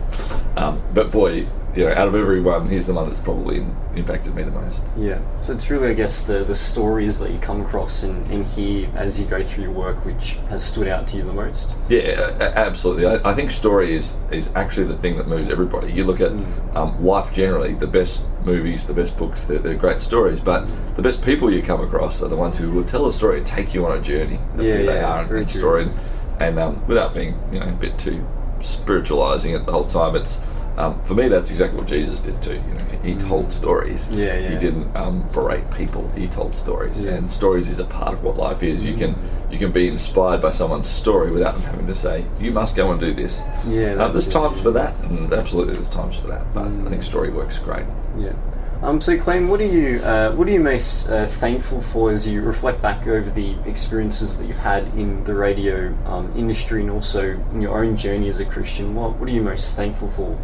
Um, 0.57 0.83
but 0.95 1.11
boy, 1.11 1.47
you 1.79 1.85
know, 1.85 1.93
out 1.93 2.09
of 2.09 2.15
everyone, 2.17 2.69
he's 2.69 2.89
the 2.89 2.93
one 2.93 3.07
that's 3.07 3.21
probably 3.21 3.65
impacted 3.95 4.35
me 4.35 4.43
the 4.43 4.51
most. 4.51 4.85
Yeah, 4.97 5.21
so 5.41 5.53
it's 5.53 5.71
really, 5.71 5.91
I 5.91 5.95
guess, 5.95 6.21
the, 6.21 6.43
the 6.43 6.55
stories 6.55 7.21
that 7.21 7.31
you 7.31 7.39
come 7.39 7.61
across 7.61 8.03
and, 8.03 8.27
and 8.33 8.45
hear 8.45 8.89
as 8.97 9.19
you 9.21 9.25
go 9.27 9.45
through 9.45 9.63
your 9.65 9.73
work 9.73 10.05
which 10.05 10.33
has 10.49 10.65
stood 10.65 10.89
out 10.89 11.07
to 11.09 11.17
you 11.19 11.23
the 11.23 11.33
most. 11.33 11.77
Yeah, 11.89 12.01
a- 12.01 12.37
a- 12.39 12.59
absolutely. 12.59 13.07
I, 13.07 13.31
I 13.31 13.33
think 13.33 13.53
story 13.53 13.95
is 13.95 14.17
is 14.33 14.51
actually 14.57 14.87
the 14.87 14.97
thing 14.97 15.17
that 15.19 15.29
moves 15.29 15.49
everybody. 15.49 15.93
You 15.93 16.03
look 16.03 16.21
at 16.21 16.33
Mm. 16.33 16.77
um, 16.77 17.05
life 17.05 17.33
generally, 17.33 17.75
the 17.75 17.87
best 17.87 18.27
movies, 18.45 18.85
the 18.85 18.93
best 18.93 19.17
books, 19.17 19.45
they're, 19.45 19.59
they're 19.61 19.75
great 19.77 20.01
stories, 20.01 20.41
but 20.41 20.67
the 20.97 21.03
best 21.03 21.23
people 21.23 21.49
you 21.49 21.63
come 21.63 21.81
across 21.81 22.21
are 22.23 22.29
the 22.29 22.37
ones 22.37 22.59
who 22.59 22.73
will 22.73 22.85
tell 22.85 23.07
a 23.07 23.13
story 23.13 23.37
and 23.39 23.47
take 23.47 23.73
you 23.73 23.87
on 23.87 23.97
a 23.97 24.01
journey 24.03 24.41
of 24.55 24.63
Yeah, 24.65 24.77
who 24.79 24.87
they 24.87 24.95
yeah, 25.01 25.13
are 25.15 25.19
and, 25.21 25.29
very 25.29 25.41
and 25.43 25.51
story. 25.51 25.89
And 26.41 26.59
um, 26.59 26.85
without 26.89 27.15
being, 27.15 27.39
you 27.53 27.61
know, 27.61 27.69
a 27.69 27.73
bit 27.73 27.97
too 27.99 28.27
spiritualizing 28.61 29.55
it 29.55 29.65
the 29.67 29.71
whole 29.73 29.87
time, 29.87 30.17
it's 30.17 30.39
um, 30.79 31.03
for 31.03 31.15
me 31.15 31.29
that's 31.29 31.51
exactly 31.51 31.79
what 31.79 31.87
Jesus 31.89 32.21
did 32.21 32.41
too. 32.41 32.55
You 32.55 32.75
know, 32.75 32.85
he 33.03 33.15
told 33.17 33.53
stories. 33.53 34.07
Mm. 34.07 34.17
Yeah, 34.17 34.39
yeah. 34.39 34.49
He 34.51 34.57
didn't 34.59 34.97
um, 34.97 35.27
berate 35.33 35.69
people. 35.73 36.09
He 36.17 36.27
told 36.29 36.55
stories, 36.55 37.03
Yeah. 37.03 37.13
and 37.13 37.31
stories 37.31 37.69
is 37.69 37.79
a 37.79 37.85
part 37.85 38.13
of 38.15 38.23
what 38.23 38.37
life 38.37 38.63
is. 38.63 38.85
You 38.85 38.95
can 38.95 39.15
you 39.51 39.59
can 39.59 39.73
be 39.73 39.89
inspired 39.89 40.41
by 40.43 40.51
someone's 40.51 40.87
story 40.89 41.31
without 41.31 41.55
them 41.55 41.63
having 41.63 41.87
to 41.87 41.95
say, 41.95 42.25
"You 42.41 42.53
must 42.53 42.77
go 42.77 42.91
and 42.93 43.01
do 43.01 43.13
this." 43.13 43.43
Yeah, 43.67 43.95
Um, 43.95 44.13
there's 44.13 44.27
it, 44.29 44.31
times 44.31 44.61
for 44.63 44.71
that, 44.73 44.95
and 45.05 45.33
absolutely 45.33 45.75
there's 45.75 45.89
times 45.89 46.17
for 46.17 46.27
that. 46.29 46.45
But 46.55 46.65
Mm. 46.67 46.87
I 46.87 46.91
think 46.91 47.03
story 47.03 47.31
works 47.31 47.59
great. 47.59 47.87
Yeah. 48.19 48.33
Um, 48.81 49.01
so, 49.01 49.19
Clem, 49.19 49.49
what 49.49 49.61
are 49.61 49.67
you 49.67 49.99
uh, 50.05 50.33
what 50.35 50.47
are 50.47 50.53
you 50.53 50.61
most 50.61 51.09
uh, 51.09 51.27
thankful 51.27 51.81
for 51.81 52.13
as 52.13 52.29
you 52.29 52.43
reflect 52.43 52.81
back 52.81 53.09
over 53.09 53.29
the 53.29 53.57
experiences 53.67 54.39
that 54.39 54.47
you've 54.47 54.57
had 54.59 54.85
in 54.95 55.25
the 55.25 55.35
radio 55.35 55.93
um, 56.05 56.31
industry 56.37 56.83
and 56.83 56.91
also 56.91 57.33
in 57.53 57.61
your 57.61 57.77
own 57.83 57.97
journey 57.97 58.29
as 58.29 58.39
a 58.39 58.45
Christian? 58.45 58.95
What 58.95 59.17
What 59.17 59.29
are 59.29 59.33
you 59.33 59.43
most 59.43 59.75
thankful 59.75 60.09
for? 60.09 60.39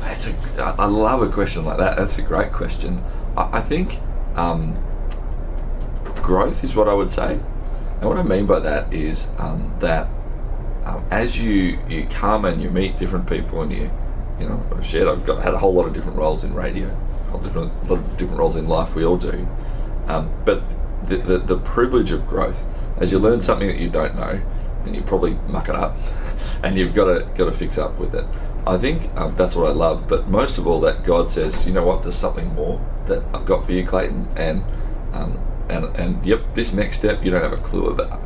That's 0.00 0.26
a, 0.26 0.62
I 0.78 0.84
love 0.84 1.22
a 1.22 1.28
question 1.30 1.64
like 1.64 1.78
that. 1.78 1.96
That's 1.96 2.18
a 2.18 2.22
great 2.22 2.52
question. 2.52 3.02
I, 3.34 3.58
I 3.58 3.60
think 3.60 3.98
um, 4.36 4.74
growth 6.16 6.62
is 6.64 6.76
what 6.76 6.86
I 6.86 6.92
would 6.92 7.10
say, 7.10 7.40
and 8.00 8.02
what 8.02 8.18
I 8.18 8.24
mean 8.24 8.44
by 8.44 8.58
that 8.60 8.92
is 8.92 9.26
um, 9.38 9.74
that 9.80 10.06
um, 10.84 11.02
as 11.10 11.38
you 11.38 11.78
you 11.88 12.06
come 12.10 12.44
and 12.44 12.60
you 12.62 12.68
meet 12.70 12.98
different 12.98 13.26
people 13.26 13.62
and 13.62 13.72
you 13.72 13.90
you 14.38 14.46
know 14.46 14.62
I've 14.76 14.84
shared 14.84 15.08
I've 15.08 15.24
got 15.24 15.42
had 15.42 15.54
a 15.54 15.58
whole 15.58 15.72
lot 15.72 15.86
of 15.86 15.94
different 15.94 16.18
roles 16.18 16.44
in 16.44 16.52
radio, 16.52 16.94
a 17.34 17.42
different 17.42 17.88
lot 17.88 17.98
of 17.98 18.16
different 18.16 18.38
roles 18.38 18.56
in 18.56 18.68
life. 18.68 18.94
We 18.94 19.04
all 19.04 19.16
do, 19.16 19.46
um, 20.06 20.32
but 20.44 20.62
the, 21.06 21.16
the 21.16 21.38
the 21.38 21.58
privilege 21.58 22.12
of 22.12 22.26
growth 22.26 22.64
as 22.98 23.12
you 23.12 23.18
learn 23.18 23.40
something 23.40 23.68
that 23.68 23.78
you 23.78 23.88
don't 23.88 24.16
know 24.16 24.40
and 24.84 24.94
you 24.94 25.02
probably 25.02 25.32
muck 25.48 25.68
it 25.68 25.74
up 25.74 25.96
and 26.62 26.76
you've 26.76 26.94
got 26.94 27.04
to 27.04 27.26
got 27.36 27.46
to 27.46 27.52
fix 27.52 27.78
up 27.78 27.98
with 27.98 28.14
it. 28.14 28.24
I 28.66 28.76
think 28.76 29.10
um, 29.16 29.34
that's 29.34 29.54
what 29.54 29.68
I 29.68 29.72
love, 29.72 30.08
but 30.08 30.28
most 30.28 30.58
of 30.58 30.66
all, 30.66 30.80
that 30.80 31.04
God 31.04 31.30
says, 31.30 31.66
you 31.66 31.72
know 31.72 31.86
what, 31.86 32.02
there's 32.02 32.16
something 32.16 32.54
more 32.54 32.84
that 33.06 33.24
I've 33.32 33.46
got 33.46 33.64
for 33.64 33.72
you, 33.72 33.86
Clayton, 33.86 34.28
and 34.36 34.62
um, 35.14 35.38
and 35.70 35.84
and 35.96 36.24
yep, 36.26 36.52
this 36.54 36.74
next 36.74 36.98
step 36.98 37.24
you 37.24 37.30
don't 37.30 37.42
have 37.42 37.52
a 37.52 37.62
clue 37.62 37.86
about. 37.86 38.20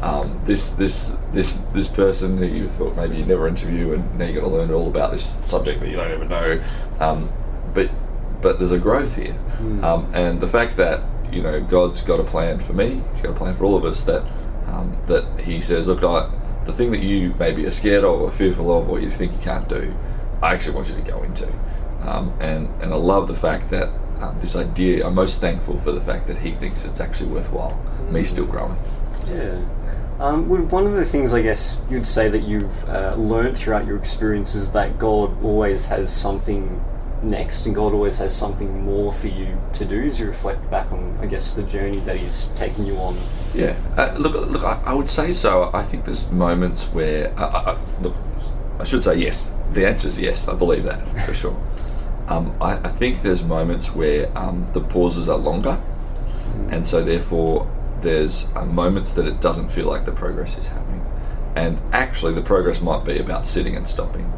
Um, 0.00 0.40
this 0.44 0.72
this 0.72 1.14
this 1.30 1.54
this 1.72 1.88
person 1.88 2.38
who 2.38 2.46
you 2.46 2.68
thought 2.68 2.96
maybe 2.96 3.18
you'd 3.18 3.28
never 3.28 3.46
interview, 3.46 3.92
and 3.92 4.18
now 4.18 4.24
you 4.24 4.34
got 4.34 4.46
to 4.46 4.50
learn 4.50 4.72
all 4.72 4.88
about 4.88 5.12
this 5.12 5.36
subject 5.44 5.80
that 5.80 5.90
you 5.90 5.96
don't 5.96 6.12
even 6.12 6.28
know. 6.28 6.60
Um, 6.98 7.30
but 7.74 7.90
but 8.42 8.58
there's 8.58 8.72
a 8.72 8.78
growth 8.78 9.16
here, 9.16 9.38
um, 9.82 10.10
and 10.12 10.40
the 10.40 10.46
fact 10.46 10.76
that 10.76 11.02
you 11.32 11.42
know 11.42 11.60
God's 11.60 12.00
got 12.00 12.20
a 12.20 12.24
plan 12.24 12.58
for 12.58 12.72
me, 12.72 13.00
He's 13.12 13.22
got 13.22 13.30
a 13.30 13.34
plan 13.34 13.54
for 13.54 13.64
all 13.64 13.76
of 13.76 13.84
us. 13.84 14.04
That 14.04 14.22
um, 14.66 14.96
that 15.06 15.40
He 15.40 15.60
says, 15.60 15.88
look, 15.88 16.02
I, 16.02 16.30
the 16.64 16.72
thing 16.72 16.90
that 16.90 17.00
you 17.00 17.34
maybe 17.38 17.64
are 17.66 17.70
scared 17.70 18.04
of 18.04 18.20
or 18.20 18.30
fearful 18.30 18.76
of, 18.76 18.88
or 18.88 19.00
you 19.00 19.10
think 19.10 19.32
you 19.32 19.38
can't 19.38 19.68
do, 19.68 19.94
I 20.42 20.52
actually 20.52 20.74
want 20.74 20.88
you 20.88 20.96
to 20.96 21.02
go 21.02 21.22
into. 21.22 21.48
Um, 22.02 22.32
and 22.40 22.68
and 22.82 22.92
I 22.92 22.96
love 22.96 23.28
the 23.28 23.34
fact 23.34 23.70
that 23.70 23.88
um, 24.20 24.38
this 24.40 24.56
idea. 24.56 25.06
I'm 25.06 25.14
most 25.14 25.40
thankful 25.40 25.78
for 25.78 25.92
the 25.92 26.00
fact 26.00 26.26
that 26.26 26.38
He 26.38 26.50
thinks 26.50 26.84
it's 26.84 27.00
actually 27.00 27.30
worthwhile. 27.30 27.80
Me 28.10 28.24
still 28.24 28.46
growing. 28.46 28.76
Yeah. 29.28 29.64
Um, 30.18 30.48
would 30.48 30.70
one 30.70 30.86
of 30.86 30.92
the 30.92 31.04
things 31.04 31.32
I 31.32 31.42
guess 31.42 31.82
you'd 31.90 32.06
say 32.06 32.28
that 32.28 32.42
you've 32.42 32.88
uh, 32.88 33.14
learned 33.16 33.56
throughout 33.56 33.86
your 33.86 33.96
experience 33.96 34.54
is 34.54 34.70
that 34.70 34.98
God 34.98 35.42
always 35.42 35.86
has 35.86 36.14
something 36.14 36.80
next, 37.22 37.66
and 37.66 37.74
God 37.74 37.92
always 37.92 38.18
has 38.18 38.34
something 38.34 38.84
more 38.84 39.12
for 39.12 39.28
you 39.28 39.56
to 39.74 39.84
do 39.84 40.02
as 40.02 40.18
you 40.18 40.26
reflect 40.26 40.68
back 40.70 40.90
on, 40.92 41.18
I 41.20 41.26
guess, 41.26 41.52
the 41.52 41.62
journey 41.62 42.00
that 42.00 42.16
He's 42.16 42.46
taken 42.56 42.86
you 42.86 42.96
on. 42.96 43.16
Yeah, 43.54 43.76
uh, 43.96 44.14
look, 44.18 44.34
look. 44.48 44.64
I, 44.64 44.80
I 44.86 44.94
would 44.94 45.08
say 45.08 45.32
so. 45.32 45.70
I 45.72 45.82
think 45.82 46.04
there's 46.04 46.30
moments 46.30 46.84
where, 46.86 47.32
uh, 47.38 47.44
uh, 47.44 47.62
uh, 47.72 47.78
look, 48.00 48.14
I 48.78 48.84
should 48.84 49.04
say 49.04 49.16
yes. 49.16 49.50
The 49.70 49.86
answer 49.86 50.08
is 50.08 50.18
yes. 50.18 50.48
I 50.48 50.54
believe 50.54 50.82
that 50.84 51.00
for 51.24 51.34
sure. 51.34 51.56
Um, 52.28 52.54
I, 52.60 52.74
I 52.74 52.88
think 52.88 53.22
there's 53.22 53.42
moments 53.42 53.94
where 53.94 54.30
um, 54.38 54.66
the 54.72 54.80
pauses 54.80 55.28
are 55.28 55.38
longer, 55.38 55.80
and 56.70 56.86
so 56.86 57.02
therefore 57.02 57.70
there's 58.00 58.46
uh, 58.56 58.64
moments 58.64 59.12
that 59.12 59.26
it 59.26 59.40
doesn't 59.40 59.68
feel 59.70 59.86
like 59.86 60.04
the 60.04 60.12
progress 60.12 60.56
is 60.58 60.66
happening, 60.66 61.04
and 61.54 61.80
actually 61.92 62.32
the 62.34 62.42
progress 62.42 62.80
might 62.80 63.04
be 63.04 63.18
about 63.18 63.46
sitting 63.46 63.76
and 63.76 63.86
stopping. 63.86 64.32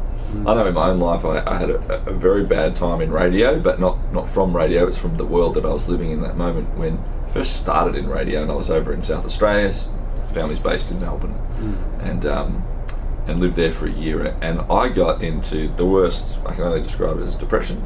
I 0.45 0.53
know 0.53 0.65
in 0.67 0.73
my 0.73 0.89
own 0.89 0.99
life 0.99 1.23
I, 1.23 1.43
I 1.45 1.57
had 1.57 1.69
a, 1.69 2.09
a 2.09 2.13
very 2.13 2.43
bad 2.45 2.75
time 2.75 2.99
in 2.99 3.11
radio, 3.11 3.59
but 3.59 3.79
not 3.79 3.97
not 4.11 4.27
from 4.27 4.55
radio. 4.55 4.85
It's 4.87 4.97
from 4.97 5.17
the 5.17 5.25
world 5.25 5.53
that 5.55 5.65
I 5.65 5.69
was 5.69 5.87
living 5.87 6.11
in 6.11 6.19
that 6.21 6.35
moment 6.35 6.77
when 6.77 6.97
I 7.25 7.29
first 7.29 7.55
started 7.55 7.95
in 7.95 8.07
radio, 8.07 8.41
and 8.41 8.51
I 8.51 8.55
was 8.55 8.69
over 8.69 8.91
in 8.93 9.01
South 9.01 9.25
Australia. 9.25 9.71
Family's 10.33 10.59
based 10.59 10.91
in 10.91 10.99
Melbourne, 10.99 11.39
and 12.01 12.25
um, 12.25 12.63
and 13.27 13.39
lived 13.39 13.55
there 13.55 13.71
for 13.71 13.85
a 13.85 13.91
year. 13.91 14.35
And 14.41 14.59
I 14.69 14.89
got 14.89 15.23
into 15.23 15.69
the 15.69 15.85
worst. 15.85 16.41
I 16.45 16.53
can 16.53 16.63
only 16.63 16.81
describe 16.81 17.17
it 17.19 17.23
as 17.23 17.35
depression. 17.35 17.81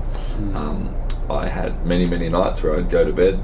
Um, 0.55 0.95
I 1.29 1.47
had 1.47 1.85
many 1.85 2.07
many 2.07 2.29
nights 2.29 2.63
where 2.63 2.75
I'd 2.75 2.89
go 2.89 3.05
to 3.05 3.13
bed 3.13 3.43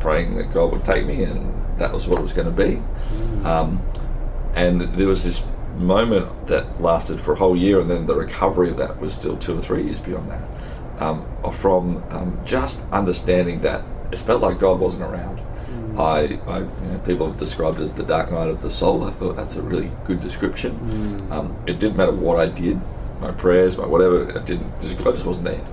praying 0.00 0.36
that 0.36 0.50
God 0.52 0.72
would 0.72 0.84
take 0.84 1.04
me, 1.04 1.24
and 1.24 1.78
that 1.78 1.92
was 1.92 2.06
what 2.06 2.18
it 2.18 2.22
was 2.22 2.32
going 2.32 2.54
to 2.54 2.64
be. 2.64 2.82
Um, 3.46 3.82
and 4.56 4.80
there 4.80 5.06
was 5.08 5.24
this 5.24 5.44
moment 5.78 6.46
that 6.46 6.80
lasted 6.80 7.20
for 7.20 7.32
a 7.32 7.36
whole 7.36 7.56
year, 7.56 7.80
and 7.80 7.90
then 7.90 8.06
the 8.06 8.14
recovery 8.14 8.70
of 8.70 8.76
that 8.76 9.00
was 9.00 9.12
still 9.12 9.36
two 9.36 9.56
or 9.58 9.60
three 9.60 9.84
years 9.84 9.98
beyond 10.00 10.30
that. 10.30 10.48
Um, 11.02 11.26
from 11.50 12.02
um, 12.10 12.38
just 12.44 12.84
understanding 12.92 13.60
that 13.62 13.82
it 14.12 14.18
felt 14.18 14.42
like 14.42 14.58
God 14.60 14.78
wasn't 14.78 15.02
around. 15.02 15.40
I, 15.98 16.38
I 16.48 16.58
you 16.58 16.66
know, 16.90 17.00
people 17.04 17.26
have 17.26 17.36
described 17.36 17.78
it 17.80 17.84
as 17.84 17.94
the 17.94 18.02
dark 18.04 18.30
night 18.30 18.48
of 18.48 18.62
the 18.62 18.70
soul. 18.70 19.04
I 19.04 19.10
thought 19.10 19.36
that's 19.36 19.56
a 19.56 19.62
really 19.62 19.90
good 20.04 20.20
description. 20.20 20.72
Um, 21.30 21.56
it 21.66 21.78
didn't 21.78 21.96
matter 21.96 22.12
what 22.12 22.38
I 22.40 22.46
did, 22.46 22.80
my 23.20 23.30
prayers, 23.32 23.76
my 23.76 23.86
whatever. 23.86 24.28
It 24.28 24.44
didn't. 24.44 24.80
just- 24.80 24.98
God 25.02 25.14
just 25.14 25.26
wasn't 25.26 25.46
there. 25.46 25.64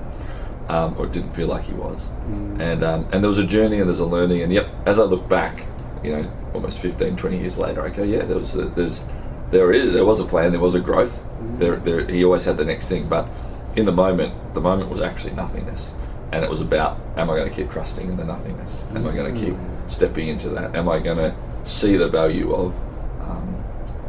um, 0.70 0.96
or 0.98 1.06
it 1.06 1.12
didn't 1.12 1.32
feel 1.32 1.48
like 1.48 1.64
he 1.64 1.74
was. 1.74 2.12
And 2.60 2.84
um, 2.84 3.08
and 3.12 3.24
there 3.24 3.28
was 3.28 3.40
a 3.40 3.46
journey 3.46 3.80
and 3.80 3.88
there's 3.90 4.00
a 4.00 4.06
learning. 4.06 4.42
And 4.42 4.54
yep, 4.54 4.70
as 4.86 5.00
I 5.00 5.04
look 5.04 5.28
back, 5.28 5.64
you 6.04 6.12
know, 6.16 6.32
almost 6.54 6.80
15, 6.80 7.16
20 7.16 7.38
years 7.38 7.58
later, 7.58 7.82
I 7.82 7.90
go, 7.90 8.04
yeah, 8.04 8.24
there 8.26 8.38
was 8.38 8.56
a, 8.56 8.66
there's 8.66 9.04
there 9.52 9.72
is 9.72 9.94
there 9.94 10.06
was 10.06 10.20
a 10.20 10.26
plan, 10.26 10.52
there 10.52 10.62
was 10.62 10.76
a 10.76 10.80
growth. 10.80 11.24
There, 11.58 11.76
there 11.76 12.06
he 12.06 12.24
always 12.24 12.46
had 12.46 12.58
the 12.58 12.66
next 12.66 12.88
thing, 12.88 13.08
but 13.08 13.28
in 13.76 13.86
the 13.86 13.92
moment, 13.92 14.34
the 14.54 14.62
moment 14.62 14.90
was 14.90 15.02
actually 15.02 15.34
nothingness, 15.34 15.94
and 16.32 16.44
it 16.44 16.50
was 16.50 16.62
about, 16.62 17.00
am 17.18 17.30
I 17.30 17.36
going 17.36 17.50
to 17.50 17.56
keep 17.56 17.70
trusting 17.70 18.10
in 18.10 18.18
the 18.18 18.24
nothingness? 18.24 18.88
Am 18.96 19.08
I 19.08 19.12
going 19.12 19.34
to 19.34 19.40
keep 19.40 19.56
stepping 19.88 20.30
into 20.30 20.50
that? 20.50 20.76
Am 20.76 20.90
I 20.90 21.00
going 21.00 21.18
to 21.18 21.36
see 21.64 21.98
the 21.98 22.08
value 22.08 22.54
of 22.54 22.76
um, 23.22 23.64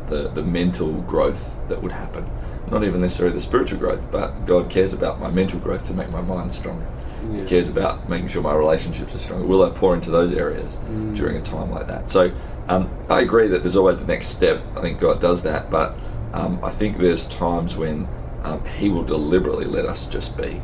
the 0.06 0.28
the 0.28 0.42
mental 0.42 1.02
growth 1.02 1.56
that 1.68 1.82
would 1.82 1.92
happen? 1.92 2.28
Not 2.70 2.84
even 2.84 3.00
necessarily 3.00 3.34
the 3.34 3.40
spiritual 3.40 3.78
growth, 3.78 4.10
but 4.10 4.46
God 4.46 4.70
cares 4.70 4.92
about 4.92 5.20
my 5.20 5.30
mental 5.30 5.58
growth 5.58 5.86
to 5.88 5.92
make 5.92 6.08
my 6.10 6.22
mind 6.22 6.52
stronger. 6.52 6.86
He 7.30 7.44
cares 7.44 7.68
about 7.68 8.08
making 8.08 8.28
sure 8.28 8.42
my 8.42 8.54
relationships 8.54 9.14
are 9.14 9.18
strong. 9.18 9.48
Will 9.48 9.62
I 9.62 9.70
pour 9.70 9.94
into 9.94 10.10
those 10.10 10.32
areas 10.32 10.76
during 11.14 11.36
a 11.36 11.42
time 11.42 11.70
like 11.70 11.86
that? 11.86 12.08
So 12.08 12.32
um, 12.68 12.90
I 13.08 13.20
agree 13.20 13.48
that 13.48 13.62
there's 13.62 13.76
always 13.76 14.00
the 14.00 14.06
next 14.06 14.28
step. 14.28 14.62
I 14.76 14.80
think 14.80 15.00
God 15.00 15.20
does 15.20 15.42
that, 15.42 15.70
but 15.70 15.96
um, 16.32 16.58
I 16.64 16.70
think 16.70 16.98
there's 16.98 17.26
times 17.26 17.76
when 17.76 18.08
um, 18.42 18.64
He 18.64 18.88
will 18.88 19.04
deliberately 19.04 19.66
let 19.66 19.84
us 19.84 20.06
just 20.06 20.36
be, 20.36 20.60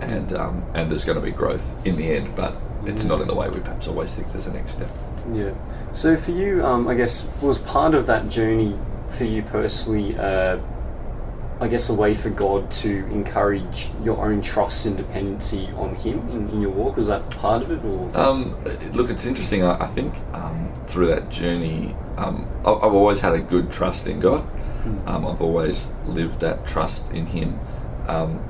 and 0.00 0.32
um, 0.32 0.64
and 0.74 0.90
there's 0.90 1.04
going 1.04 1.18
to 1.18 1.24
be 1.24 1.30
growth 1.30 1.74
in 1.86 1.96
the 1.96 2.10
end, 2.10 2.34
but 2.34 2.56
it's 2.84 3.04
not 3.04 3.20
in 3.20 3.28
the 3.28 3.34
way 3.34 3.48
we 3.48 3.60
perhaps 3.60 3.86
always 3.86 4.14
think 4.14 4.30
there's 4.32 4.46
a 4.46 4.52
next 4.52 4.72
step. 4.72 4.90
Yeah. 5.32 5.54
So 5.92 6.16
for 6.16 6.32
you, 6.32 6.64
um, 6.64 6.88
I 6.88 6.94
guess, 6.94 7.28
was 7.40 7.58
part 7.58 7.94
of 7.94 8.06
that 8.06 8.28
journey 8.28 8.76
for 9.08 9.24
you 9.24 9.42
personally, 9.42 10.16
uh, 10.16 10.58
I 11.62 11.68
guess, 11.68 11.88
a 11.90 11.94
way 11.94 12.12
for 12.12 12.28
God 12.28 12.68
to 12.72 13.06
encourage 13.12 13.88
your 14.02 14.26
own 14.26 14.42
trust 14.42 14.84
and 14.84 14.96
dependency 14.96 15.68
on 15.76 15.94
Him 15.94 16.28
in, 16.30 16.50
in 16.50 16.60
your 16.60 16.72
walk? 16.72 16.96
Was 16.96 17.06
that 17.06 17.30
part 17.30 17.62
of 17.62 17.70
it, 17.70 17.84
or? 17.84 18.18
Um, 18.18 18.60
look, 18.92 19.10
it's 19.10 19.24
interesting. 19.24 19.62
I, 19.62 19.80
I 19.80 19.86
think 19.86 20.12
um, 20.32 20.72
through 20.86 21.06
that 21.06 21.30
journey, 21.30 21.94
um, 22.16 22.48
I, 22.66 22.72
I've 22.72 22.92
always 22.92 23.20
had 23.20 23.34
a 23.34 23.40
good 23.40 23.70
trust 23.70 24.08
in 24.08 24.18
God. 24.18 24.44
Um, 25.06 25.24
I've 25.24 25.40
always 25.40 25.92
lived 26.04 26.40
that 26.40 26.66
trust 26.66 27.12
in 27.12 27.26
Him. 27.26 27.60
Um, 28.08 28.42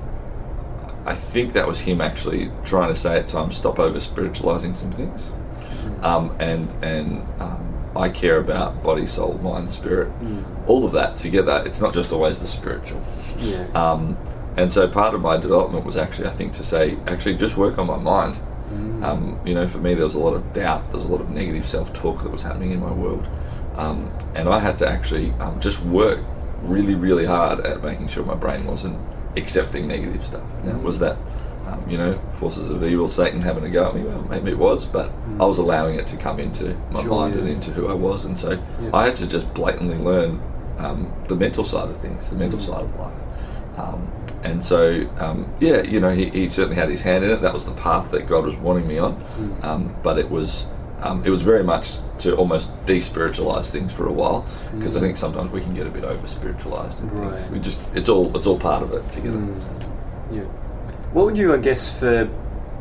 I 1.04 1.14
think 1.14 1.52
that 1.52 1.68
was 1.68 1.80
Him 1.80 2.00
actually 2.00 2.50
trying 2.64 2.88
to 2.88 2.94
say 2.94 3.18
at 3.18 3.28
times, 3.28 3.56
stop 3.56 3.78
over 3.78 4.00
spiritualizing 4.00 4.74
some 4.74 4.90
things. 4.90 5.30
Um, 6.00 6.34
and 6.40 6.70
and 6.82 7.26
I 7.96 8.08
care 8.08 8.38
about 8.38 8.82
body, 8.82 9.06
soul, 9.06 9.38
mind, 9.42 9.70
spirit, 9.70 10.10
all 10.66 10.84
of 10.84 10.92
that 10.92 11.16
together. 11.16 11.62
It's 11.66 11.80
not 11.80 11.92
just 11.92 12.12
always 12.12 12.38
the 12.40 12.46
spiritual. 12.46 13.00
yeah. 13.38 13.66
Um, 13.74 14.16
and 14.56 14.70
so 14.70 14.86
part 14.86 15.14
of 15.14 15.20
my 15.22 15.36
development 15.38 15.84
was 15.86 15.96
actually, 15.96 16.28
I 16.28 16.32
think, 16.32 16.52
to 16.54 16.64
say, 16.64 16.98
actually, 17.06 17.36
just 17.36 17.56
work 17.56 17.78
on 17.78 17.86
my 17.86 17.96
mind. 17.98 18.38
Um, 19.02 19.40
you 19.44 19.52
know, 19.54 19.66
for 19.66 19.78
me, 19.78 19.94
there 19.94 20.04
was 20.04 20.14
a 20.14 20.18
lot 20.18 20.34
of 20.34 20.52
doubt, 20.52 20.88
there 20.90 20.96
was 20.96 21.04
a 21.06 21.08
lot 21.08 21.20
of 21.20 21.28
negative 21.30 21.66
self 21.66 21.92
talk 21.92 22.22
that 22.22 22.30
was 22.30 22.42
happening 22.42 22.70
in 22.70 22.80
my 22.80 22.92
world. 22.92 23.28
Um, 23.76 24.12
and 24.34 24.48
I 24.48 24.58
had 24.60 24.78
to 24.78 24.88
actually 24.88 25.32
um, 25.40 25.58
just 25.60 25.80
work 25.82 26.20
really, 26.62 26.94
really 26.94 27.26
hard 27.26 27.60
at 27.66 27.82
making 27.82 28.08
sure 28.08 28.24
my 28.24 28.34
brain 28.36 28.64
wasn't 28.66 28.98
accepting 29.36 29.88
negative 29.88 30.22
stuff. 30.24 30.42
Now, 30.64 30.78
was 30.78 30.98
that, 31.00 31.16
um, 31.66 31.88
you 31.88 31.96
know, 31.98 32.18
forces 32.30 32.68
of 32.68 32.82
evil, 32.84 33.08
Satan 33.08 33.40
having 33.40 33.64
a 33.64 33.70
go 33.70 33.88
at 33.88 33.94
me? 33.94 34.02
Well, 34.02 34.22
maybe 34.28 34.50
it 34.50 34.58
was, 34.58 34.84
but 34.86 35.12
I 35.40 35.44
was 35.44 35.58
allowing 35.58 35.96
it 35.98 36.06
to 36.08 36.16
come 36.16 36.40
into 36.40 36.76
my 36.90 37.02
Sure, 37.02 37.10
mind 37.10 37.34
and 37.34 37.48
into 37.48 37.70
who 37.70 37.88
I 37.88 37.94
was. 37.94 38.24
And 38.24 38.36
so 38.38 38.50
Yeah. 38.82 38.90
I 38.94 39.04
had 39.06 39.16
to 39.16 39.28
just 39.28 39.52
blatantly 39.54 39.96
learn 39.98 40.40
um, 40.78 41.12
the 41.28 41.36
mental 41.36 41.64
side 41.64 41.88
of 41.88 41.96
things, 41.98 42.28
the 42.30 42.36
mental 42.36 42.58
side 42.58 42.82
of 42.82 42.98
life. 42.98 43.78
Um, 43.78 44.10
and 44.42 44.62
so, 44.62 45.08
um, 45.18 45.46
yeah, 45.60 45.82
you 45.82 46.00
know, 46.00 46.10
he, 46.10 46.28
he 46.30 46.48
certainly 46.48 46.76
had 46.76 46.88
his 46.88 47.00
hand 47.02 47.24
in 47.24 47.30
it. 47.30 47.40
That 47.42 47.52
was 47.52 47.64
the 47.64 47.72
path 47.72 48.10
that 48.10 48.26
God 48.26 48.44
was 48.44 48.56
wanting 48.56 48.86
me 48.88 48.98
on. 48.98 49.22
Um, 49.62 49.94
but 50.02 50.18
it 50.18 50.28
was, 50.28 50.66
um, 51.00 51.22
it 51.24 51.30
was 51.30 51.42
very 51.42 51.62
much 51.62 51.98
to 52.18 52.34
almost 52.36 52.70
de-spiritualize 52.86 53.70
things 53.70 53.92
for 53.92 54.06
a 54.08 54.12
while 54.12 54.44
because 54.76 54.96
I 54.96 55.00
think 55.00 55.16
sometimes 55.16 55.52
we 55.52 55.60
can 55.60 55.74
get 55.74 55.86
a 55.86 55.90
bit 55.90 56.04
over 56.04 56.26
spiritualized 56.26 57.00
and 57.00 57.10
things. 57.12 57.48
We 57.48 57.60
just, 57.60 57.80
it's 57.94 58.08
all, 58.08 58.36
it's 58.36 58.46
all 58.46 58.58
part 58.58 58.82
of 58.82 58.92
it 58.92 59.08
together. 59.12 59.42
Yeah. 60.32 60.44
What 61.12 61.26
would 61.26 61.36
you, 61.36 61.52
I 61.52 61.58
guess, 61.58 61.98
for 61.98 62.28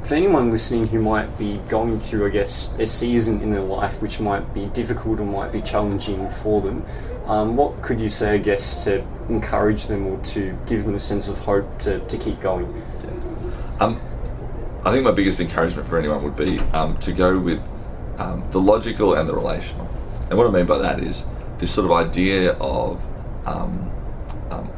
for 0.03 0.15
anyone 0.15 0.49
listening 0.49 0.87
who 0.87 1.01
might 1.01 1.37
be 1.37 1.57
going 1.69 1.99
through, 1.99 2.25
I 2.25 2.29
guess, 2.29 2.73
a 2.79 2.87
season 2.87 3.41
in 3.41 3.53
their 3.53 3.61
life 3.61 4.01
which 4.01 4.19
might 4.19 4.53
be 4.53 4.65
difficult 4.67 5.19
or 5.19 5.25
might 5.25 5.51
be 5.51 5.61
challenging 5.61 6.27
for 6.27 6.59
them, 6.61 6.83
um, 7.27 7.55
what 7.55 7.81
could 7.83 8.01
you 8.01 8.09
say, 8.09 8.31
I 8.31 8.37
guess, 8.37 8.83
to 8.85 9.05
encourage 9.29 9.85
them 9.85 10.07
or 10.07 10.19
to 10.33 10.57
give 10.65 10.85
them 10.85 10.95
a 10.95 10.99
sense 10.99 11.29
of 11.29 11.37
hope 11.37 11.77
to, 11.79 11.99
to 11.99 12.17
keep 12.17 12.41
going? 12.41 12.65
Um, 13.79 14.01
I 14.83 14.91
think 14.91 15.03
my 15.03 15.11
biggest 15.11 15.39
encouragement 15.39 15.87
for 15.87 15.99
anyone 15.99 16.23
would 16.23 16.35
be 16.35 16.59
um, 16.73 16.97
to 16.99 17.11
go 17.11 17.37
with 17.37 17.63
um, 18.17 18.43
the 18.51 18.59
logical 18.59 19.13
and 19.13 19.29
the 19.29 19.35
relational. 19.35 19.87
And 20.29 20.37
what 20.37 20.47
I 20.47 20.51
mean 20.51 20.65
by 20.65 20.79
that 20.79 20.99
is 20.99 21.25
this 21.59 21.71
sort 21.71 21.85
of 21.85 21.91
idea 21.91 22.53
of 22.53 23.07
um, 23.45 23.91
um, 24.49 24.71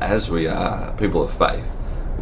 as 0.00 0.30
we 0.30 0.46
are 0.46 0.96
people 0.96 1.22
of 1.22 1.32
faith, 1.32 1.68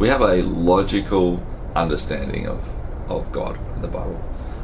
we 0.01 0.07
have 0.07 0.21
a 0.21 0.41
logical 0.41 1.39
understanding 1.75 2.47
of, 2.47 2.67
of 3.07 3.31
God 3.31 3.59
and 3.75 3.83
the 3.83 3.87
Bible. 3.87 4.19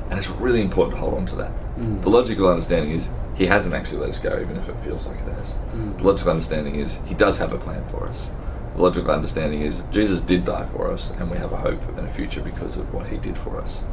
And 0.10 0.18
it's 0.18 0.30
really 0.30 0.62
important 0.62 0.96
to 0.96 1.00
hold 1.00 1.14
on 1.14 1.28
to 1.28 1.36
that. 1.36 1.52
Mm. 1.78 2.02
The 2.02 2.10
logical 2.10 2.50
understanding 2.50 2.90
is 2.90 3.10
He 3.36 3.46
hasn't 3.46 3.76
actually 3.76 4.00
let 4.00 4.10
us 4.10 4.18
go, 4.18 4.40
even 4.42 4.58
if 4.58 4.68
it 4.68 4.76
feels 4.80 5.06
like 5.06 5.20
it 5.20 5.32
has. 5.36 5.54
Mm. 5.76 6.00
The 6.00 6.06
logical 6.06 6.32
understanding 6.32 6.76
is 6.78 6.98
He 7.06 7.14
does 7.14 7.38
have 7.38 7.54
a 7.54 7.58
plan 7.60 7.88
for 7.88 8.08
us. 8.08 8.32
The 8.76 8.82
logical 8.82 9.12
understanding 9.12 9.62
is 9.62 9.84
Jesus 9.92 10.22
did 10.22 10.44
die 10.44 10.66
for 10.66 10.92
us, 10.92 11.12
and 11.12 11.30
we 11.30 11.38
have 11.38 11.54
a 11.54 11.58
hope 11.58 11.88
and 11.90 12.00
a 12.00 12.08
future 12.08 12.42
because 12.42 12.76
of 12.76 12.92
what 12.92 13.08
He 13.08 13.18
did 13.18 13.38
for 13.38 13.62
us. 13.62 13.84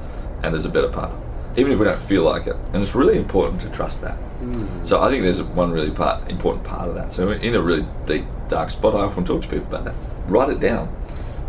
And 0.42 0.54
there's 0.54 0.64
a 0.64 0.70
better 0.70 0.88
path, 0.88 1.12
even 1.58 1.72
if 1.72 1.78
we 1.78 1.84
don't 1.84 2.00
feel 2.00 2.22
like 2.22 2.46
it. 2.46 2.56
And 2.72 2.82
it's 2.82 2.94
really 2.94 3.18
important 3.18 3.60
to 3.60 3.68
trust 3.68 4.00
that. 4.00 4.16
Mm. 4.40 4.86
So 4.86 5.02
I 5.02 5.10
think 5.10 5.24
there's 5.24 5.42
one 5.42 5.72
really 5.72 5.90
part, 5.90 6.30
important 6.30 6.64
part 6.64 6.88
of 6.88 6.94
that. 6.94 7.12
So 7.12 7.32
in 7.32 7.54
a 7.54 7.60
really 7.60 7.84
deep, 8.06 8.24
dark 8.48 8.70
spot, 8.70 8.94
I 8.94 9.00
often 9.00 9.26
talk 9.26 9.42
to 9.42 9.48
people 9.48 9.66
about 9.66 9.84
that. 9.84 9.94
Write 10.26 10.48
it 10.48 10.60
down. 10.60 10.88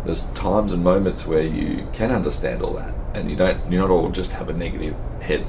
There's 0.06 0.22
times 0.34 0.72
and 0.72 0.82
moments 0.84 1.26
where 1.26 1.42
you 1.42 1.86
can 1.92 2.10
understand 2.12 2.62
all 2.62 2.72
that, 2.74 2.94
and 3.14 3.28
you 3.30 3.36
don't. 3.36 3.58
You're 3.70 3.82
not 3.82 3.90
all 3.90 4.08
just 4.10 4.32
have 4.32 4.48
a 4.48 4.52
negative 4.52 4.96
head. 5.20 5.44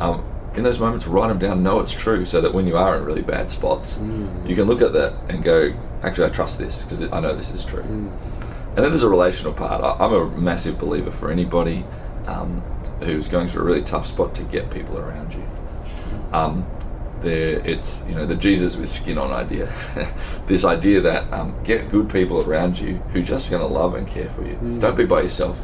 Um, 0.00 0.24
in 0.54 0.64
those 0.64 0.78
moments, 0.80 1.06
write 1.06 1.28
them 1.28 1.38
down. 1.38 1.62
Know 1.62 1.80
it's 1.80 1.92
true, 1.94 2.24
so 2.24 2.40
that 2.40 2.52
when 2.52 2.66
you 2.66 2.76
are 2.76 2.98
in 2.98 3.04
really 3.04 3.22
bad 3.22 3.48
spots, 3.48 3.98
you 4.46 4.54
can 4.54 4.64
look 4.66 4.82
at 4.82 4.92
that 4.92 5.14
and 5.30 5.42
go, 5.42 5.72
"Actually, 6.02 6.26
I 6.26 6.30
trust 6.30 6.58
this 6.58 6.84
because 6.84 7.02
I 7.12 7.20
know 7.20 7.32
this 7.34 7.52
is 7.52 7.64
true." 7.64 7.82
And 8.74 8.84
then 8.84 8.90
there's 8.90 9.02
a 9.02 9.08
relational 9.08 9.52
part. 9.52 9.82
I- 9.84 10.04
I'm 10.04 10.12
a 10.12 10.26
massive 10.38 10.78
believer 10.78 11.10
for 11.10 11.30
anybody 11.30 11.84
um, 12.26 12.62
who's 13.00 13.28
going 13.28 13.46
through 13.48 13.62
a 13.62 13.64
really 13.64 13.82
tough 13.82 14.06
spot 14.06 14.34
to 14.34 14.42
get 14.44 14.70
people 14.70 14.98
around 14.98 15.34
you. 15.34 15.44
Um, 16.32 16.64
there, 17.22 17.60
it's 17.66 18.02
you 18.08 18.14
know 18.14 18.26
the 18.26 18.34
Jesus 18.34 18.76
with 18.76 18.88
skin 18.88 19.18
on 19.18 19.32
idea. 19.32 19.72
this 20.46 20.64
idea 20.64 21.00
that 21.00 21.32
um, 21.32 21.54
get 21.64 21.90
good 21.90 22.10
people 22.10 22.40
around 22.48 22.78
you 22.78 22.96
who 23.12 23.22
just 23.22 23.50
going 23.50 23.62
to 23.62 23.68
love 23.68 23.94
and 23.94 24.06
care 24.06 24.28
for 24.28 24.46
you. 24.46 24.58
Don't 24.78 24.96
be 24.96 25.04
by 25.04 25.22
yourself. 25.22 25.60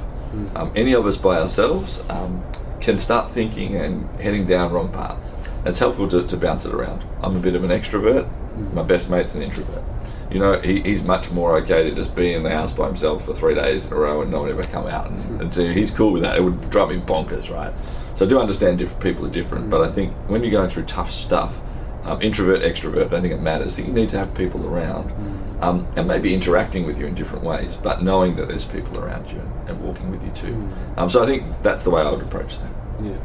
Um, 0.54 0.72
any 0.76 0.94
of 0.94 1.06
us 1.06 1.16
by 1.16 1.38
ourselves 1.38 2.04
um, 2.10 2.42
can 2.80 2.98
start 2.98 3.30
thinking 3.30 3.76
and 3.76 4.08
heading 4.20 4.46
down 4.46 4.72
wrong 4.72 4.92
paths. 4.92 5.34
It's 5.64 5.78
helpful 5.78 6.06
to, 6.08 6.26
to 6.26 6.36
bounce 6.36 6.64
it 6.64 6.74
around. 6.74 7.04
I'm 7.22 7.36
a 7.36 7.40
bit 7.40 7.54
of 7.54 7.64
an 7.64 7.70
extrovert. 7.70 8.28
My 8.72 8.82
best 8.82 9.10
mate's 9.10 9.34
an 9.34 9.42
introvert. 9.42 9.82
You 10.30 10.38
know, 10.40 10.58
he, 10.60 10.80
he's 10.80 11.02
much 11.02 11.30
more 11.30 11.56
okay 11.58 11.84
to 11.84 11.94
just 11.94 12.14
be 12.14 12.34
in 12.34 12.42
the 12.42 12.50
house 12.50 12.72
by 12.72 12.86
himself 12.86 13.24
for 13.24 13.34
three 13.34 13.54
days 13.54 13.86
in 13.86 13.92
a 13.92 13.96
row 13.96 14.22
and 14.22 14.30
no 14.30 14.40
one 14.40 14.50
ever 14.50 14.62
come 14.64 14.86
out. 14.86 15.10
And, 15.10 15.42
and 15.42 15.52
so 15.52 15.66
he's 15.66 15.90
cool 15.90 16.12
with 16.12 16.22
that. 16.22 16.36
It 16.36 16.42
would 16.42 16.70
drive 16.70 16.90
me 16.90 16.98
bonkers, 16.98 17.50
right? 17.50 17.72
So 18.14 18.26
I 18.26 18.28
do 18.28 18.38
understand 18.38 18.78
different 18.78 19.02
people 19.02 19.24
are 19.26 19.30
different, 19.30 19.70
but 19.70 19.80
I 19.80 19.90
think 19.90 20.12
when 20.28 20.42
you're 20.42 20.52
going 20.52 20.68
through 20.68 20.84
tough 20.84 21.10
stuff, 21.10 21.60
um, 22.04 22.20
introvert, 22.22 22.62
extrovert, 22.62 23.06
I 23.06 23.08
don't 23.08 23.22
think 23.22 23.34
it 23.34 23.40
matters. 23.40 23.78
You 23.78 23.84
need 23.84 24.08
to 24.10 24.18
have 24.18 24.34
people 24.34 24.66
around 24.66 25.12
um, 25.60 25.86
and 25.96 26.06
maybe 26.06 26.32
interacting 26.34 26.86
with 26.86 26.98
you 26.98 27.06
in 27.06 27.14
different 27.14 27.44
ways, 27.44 27.76
but 27.76 28.02
knowing 28.02 28.36
that 28.36 28.48
there's 28.48 28.64
people 28.64 28.98
around 28.98 29.30
you 29.30 29.38
and, 29.38 29.70
and 29.70 29.80
walking 29.80 30.10
with 30.10 30.22
you 30.22 30.30
too. 30.30 30.68
Um, 30.96 31.10
so 31.10 31.22
I 31.22 31.26
think 31.26 31.44
that's 31.62 31.84
the 31.84 31.90
way 31.90 32.02
I 32.02 32.10
would 32.10 32.22
approach 32.22 32.58
that. 32.58 33.04
Yeah. 33.04 33.16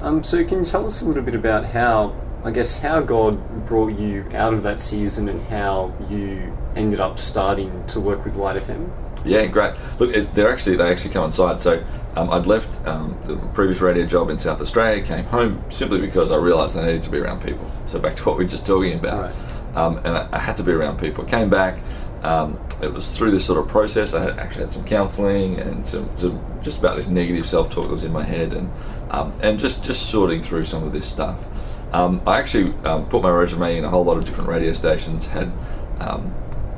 Um, 0.00 0.22
so 0.22 0.42
can 0.44 0.60
you 0.60 0.64
tell 0.64 0.86
us 0.86 1.02
a 1.02 1.04
little 1.04 1.22
bit 1.22 1.34
about 1.34 1.64
how, 1.64 2.14
I 2.42 2.50
guess, 2.50 2.76
how 2.76 3.00
God 3.02 3.66
brought 3.66 3.98
you 3.98 4.24
out 4.32 4.54
of 4.54 4.62
that 4.62 4.80
season 4.80 5.28
and 5.28 5.42
how 5.48 5.92
you 6.08 6.56
ended 6.74 6.98
up 7.00 7.18
starting 7.18 7.84
to 7.88 8.00
work 8.00 8.24
with 8.24 8.36
Light 8.36 8.60
FM? 8.62 8.90
Yeah, 9.24 9.44
great. 9.46 9.74
Look, 9.98 10.14
it, 10.14 10.32
they're 10.34 10.50
actually 10.50 10.76
they 10.76 10.90
actually 10.90 11.12
coincide. 11.12 11.60
So 11.60 11.84
um, 12.16 12.30
I'd 12.30 12.46
left 12.46 12.86
um, 12.86 13.18
the 13.24 13.36
previous 13.52 13.82
radio 13.82 14.06
job 14.06 14.30
in 14.30 14.38
South 14.38 14.60
Australia, 14.62 15.02
came 15.04 15.24
home 15.26 15.62
simply 15.68 16.00
because 16.00 16.30
I 16.30 16.36
realised 16.36 16.76
I 16.78 16.86
needed 16.86 17.02
to 17.02 17.10
be 17.10 17.18
around 17.18 17.42
people. 17.42 17.70
So 17.86 17.98
back 17.98 18.16
to 18.16 18.24
what 18.24 18.38
we 18.38 18.44
were 18.44 18.50
just 18.50 18.64
talking 18.64 18.94
about, 18.98 19.24
Right. 19.24 19.76
um, 19.76 19.98
and 19.98 20.16
I, 20.16 20.28
I 20.32 20.38
had 20.38 20.56
to 20.56 20.62
be 20.62 20.72
around 20.72 20.98
people. 20.98 21.24
Came 21.24 21.50
back. 21.50 21.82
Um, 22.22 22.58
it 22.82 22.90
was 22.92 23.10
through 23.10 23.30
this 23.30 23.44
sort 23.44 23.58
of 23.58 23.68
process. 23.68 24.14
I 24.14 24.22
had 24.22 24.38
actually 24.38 24.62
had 24.62 24.72
some 24.72 24.84
counselling 24.86 25.58
and 25.58 25.84
some, 25.84 26.08
some 26.16 26.40
just 26.62 26.78
about 26.78 26.96
this 26.96 27.08
negative 27.08 27.46
self-talk 27.46 27.84
that 27.88 27.92
was 27.92 28.04
in 28.04 28.12
my 28.12 28.22
head, 28.22 28.54
and 28.54 28.70
um, 29.10 29.32
and 29.42 29.58
just 29.58 29.84
just 29.84 30.08
sorting 30.08 30.40
through 30.40 30.64
some 30.64 30.82
of 30.82 30.92
this 30.92 31.06
stuff. 31.06 31.69
Um, 31.92 32.20
I 32.26 32.38
actually 32.38 32.74
um, 32.84 33.06
put 33.08 33.22
my 33.22 33.30
resume 33.30 33.78
in 33.78 33.84
a 33.84 33.88
whole 33.88 34.04
lot 34.04 34.16
of 34.16 34.24
different 34.24 34.48
radio 34.48 34.72
stations. 34.72 35.26
Had 35.26 35.50
um, 35.98 36.32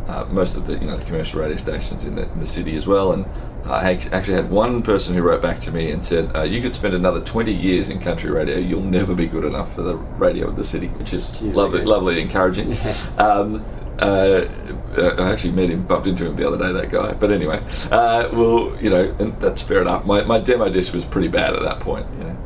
uh, 0.08 0.26
most 0.30 0.56
of 0.56 0.66
the 0.66 0.74
you 0.74 0.86
know 0.86 0.96
the 0.96 1.04
commercial 1.04 1.40
radio 1.40 1.56
stations 1.56 2.04
in 2.04 2.14
the 2.14 2.30
in 2.32 2.40
the 2.40 2.46
city 2.46 2.76
as 2.76 2.86
well, 2.86 3.12
and 3.12 3.26
I 3.64 3.94
actually 4.12 4.34
had 4.34 4.50
one 4.50 4.82
person 4.82 5.14
who 5.14 5.22
wrote 5.22 5.42
back 5.42 5.60
to 5.60 5.72
me 5.72 5.90
and 5.90 6.04
said, 6.04 6.34
uh, 6.36 6.42
"You 6.42 6.60
could 6.60 6.74
spend 6.74 6.94
another 6.94 7.20
20 7.20 7.52
years 7.52 7.88
in 7.88 7.98
country 7.98 8.30
radio. 8.30 8.58
You'll 8.58 8.82
never 8.82 9.14
be 9.14 9.26
good 9.26 9.44
enough 9.44 9.74
for 9.74 9.82
the 9.82 9.96
radio 9.96 10.48
of 10.48 10.56
the 10.56 10.64
city," 10.64 10.88
which 10.88 11.12
is 11.12 11.26
Jeez, 11.28 11.54
lovely, 11.54 11.80
okay. 11.80 11.86
lovely, 11.86 12.20
encouraging. 12.20 12.76
Um, 13.18 13.64
uh, 14.00 14.48
uh, 14.96 15.14
I 15.18 15.30
actually 15.30 15.52
met 15.52 15.70
him, 15.70 15.86
bumped 15.86 16.06
into 16.08 16.26
him 16.26 16.34
the 16.34 16.46
other 16.46 16.58
day. 16.58 16.72
That 16.72 16.90
guy, 16.90 17.12
but 17.12 17.30
anyway, 17.30 17.62
uh, 17.90 18.28
well, 18.32 18.76
you 18.80 18.90
know, 18.90 19.14
and 19.20 19.38
that's 19.40 19.62
fair 19.62 19.82
enough. 19.82 20.04
My, 20.04 20.24
my 20.24 20.38
demo 20.38 20.68
disc 20.68 20.92
was 20.92 21.04
pretty 21.04 21.28
bad 21.28 21.54
at 21.54 21.62
that 21.62 21.80
point, 21.80 22.06
you 22.18 22.24
know. 22.24 22.36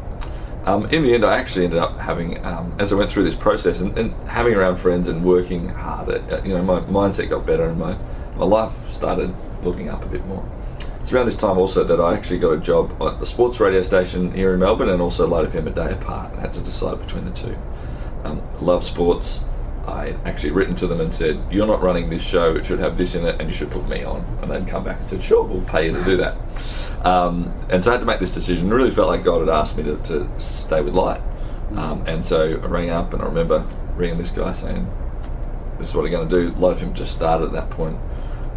Um, 0.67 0.87
in 0.87 1.05
the 1.05 1.15
end, 1.15 1.25
I 1.25 1.39
actually 1.39 1.65
ended 1.65 1.79
up 1.79 1.99
having, 2.01 2.45
um, 2.45 2.75
as 2.81 2.93
I 2.93 2.97
went 2.97 3.09
through 3.09 3.23
this 3.23 3.37
process 3.37 3.81
and, 3.81 3.97
and 3.97 4.13
having 4.29 4.55
around 4.55 4.77
friends 4.77 5.07
and 5.07 5.25
working 5.25 5.69
hard, 5.69 6.09
at, 6.09 6.45
you 6.45 6.55
know, 6.55 6.63
my 6.63 6.81
mindset 6.81 7.31
got 7.31 7.47
better 7.47 7.69
and 7.69 7.79
my, 7.79 7.97
my 8.37 8.45
life 8.45 8.87
started 8.89 9.33
looking 9.63 9.89
up 9.89 10.05
a 10.05 10.09
bit 10.09 10.27
more. 10.27 10.45
It's 11.01 11.13
around 11.13 11.27
this 11.27 11.37
time 11.37 11.57
also 11.57 11.85
that 11.85 12.01
I 12.01 12.15
actually 12.15 12.41
got 12.41 12.51
a 12.51 12.59
job 12.59 13.01
at 13.01 13.21
the 13.21 13.27
sports 13.27 13.61
radio 13.61 13.81
station 13.83 14.33
here 14.33 14.55
in 14.55 14.59
Melbourne 14.59 14.89
and 14.89 15.01
also 15.01 15.25
Light 15.25 15.49
FM 15.49 15.69
a 15.69 15.71
day 15.71 15.93
apart. 15.93 16.35
Had 16.35 16.53
to 16.55 16.61
decide 16.61 16.99
between 16.99 17.25
the 17.25 17.31
two. 17.31 17.57
Um, 18.25 18.43
love 18.61 18.83
sports. 18.83 19.45
I 19.87 20.07
had 20.07 20.21
actually 20.25 20.51
written 20.51 20.75
to 20.77 20.87
them 20.87 21.01
and 21.01 21.13
said, 21.13 21.41
"You're 21.51 21.67
not 21.67 21.83
running 21.83 22.11
this 22.11 22.23
show. 22.23 22.55
It 22.57 22.67
should 22.67 22.81
have 22.81 22.99
this 22.99 23.15
in 23.15 23.25
it, 23.25 23.41
and 23.41 23.49
you 23.49 23.55
should 23.55 23.71
put 23.71 23.89
me 23.89 24.05
on." 24.05 24.25
And 24.43 24.51
they'd 24.51 24.67
come 24.67 24.85
back 24.85 24.99
and 25.01 25.09
said, 25.09 25.23
"Sure, 25.23 25.45
we'll 25.45 25.63
pay 25.63 25.87
you 25.87 25.93
to 25.93 26.05
do 26.05 26.17
that." 26.17 26.37
Um, 27.05 27.53
and 27.71 27.83
so 27.83 27.91
I 27.91 27.95
had 27.95 28.01
to 28.01 28.07
make 28.07 28.21
this 28.21 28.35
decision. 28.35 28.67
It 28.71 28.75
really 28.75 28.91
felt 28.91 29.09
like 29.09 29.23
God 29.23 29.41
had 29.41 29.49
asked 29.49 29.77
me 29.77 29.85
to, 29.85 29.97
to 29.97 30.29
stay 30.39 30.81
with 30.81 30.95
Light. 30.95 31.21
Um, 31.77 32.03
and 32.07 32.25
so 32.25 32.61
I 32.63 32.67
rang 32.67 32.91
up, 32.91 33.13
and 33.13 33.23
I 33.23 33.27
remember 33.27 33.65
ringing 33.97 34.19
this 34.19 34.31
guy 34.31 34.53
saying, 34.53 34.91
"This 35.79 35.91
is 35.91 35.95
what 35.95 36.05
I'm 36.05 36.11
going 36.11 36.29
to 36.29 36.47
do." 36.47 36.57
A 36.57 36.59
lot 36.59 36.73
of 36.73 36.81
him 36.81 36.93
just 36.95 37.13
started 37.13 37.47
at 37.47 37.53
that 37.53 37.71
point. 37.71 37.99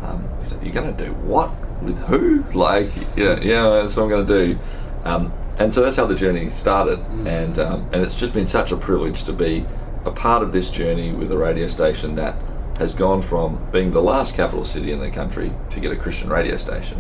Um, 0.04 0.28
he 0.40 0.50
said, 0.50 0.64
"You're 0.64 0.74
going 0.74 0.96
to 0.96 1.06
do 1.06 1.12
what 1.14 1.52
with 1.82 2.00
who?" 2.06 2.44
Like, 2.54 2.90
yeah, 3.16 3.40
yeah, 3.40 3.70
that's 3.70 3.96
what 3.96 4.04
I'm 4.04 4.10
going 4.10 4.26
to 4.26 4.46
do. 4.46 4.60
Um, 5.04 5.34
and 5.60 5.74
so 5.74 5.82
that's 5.82 5.98
how 5.98 6.06
the 6.06 6.16
journey 6.16 6.50
started, 6.50 7.00
and 7.28 7.60
um, 7.60 7.88
and 7.92 8.02
it's 8.02 8.16
just 8.16 8.34
been 8.34 8.48
such 8.48 8.72
a 8.72 8.78
privilege 8.78 9.24
to 9.24 9.34
be 9.34 9.66
a 10.06 10.12
part 10.12 10.44
of 10.44 10.52
this 10.52 10.70
journey 10.70 11.12
with 11.12 11.32
a 11.32 11.38
radio 11.38 11.68
station 11.68 12.16
that 12.16 12.36
has 12.78 12.94
gone 12.94 13.22
from 13.22 13.60
being 13.72 13.92
the 13.92 14.02
last 14.02 14.36
capital 14.36 14.64
city 14.64 14.92
in 14.92 15.00
the 15.00 15.12
country 15.12 15.52
to 15.70 15.80
get 15.80 15.92
a 15.92 15.96
Christian 15.96 16.30
radio 16.30 16.56
station 16.56 17.00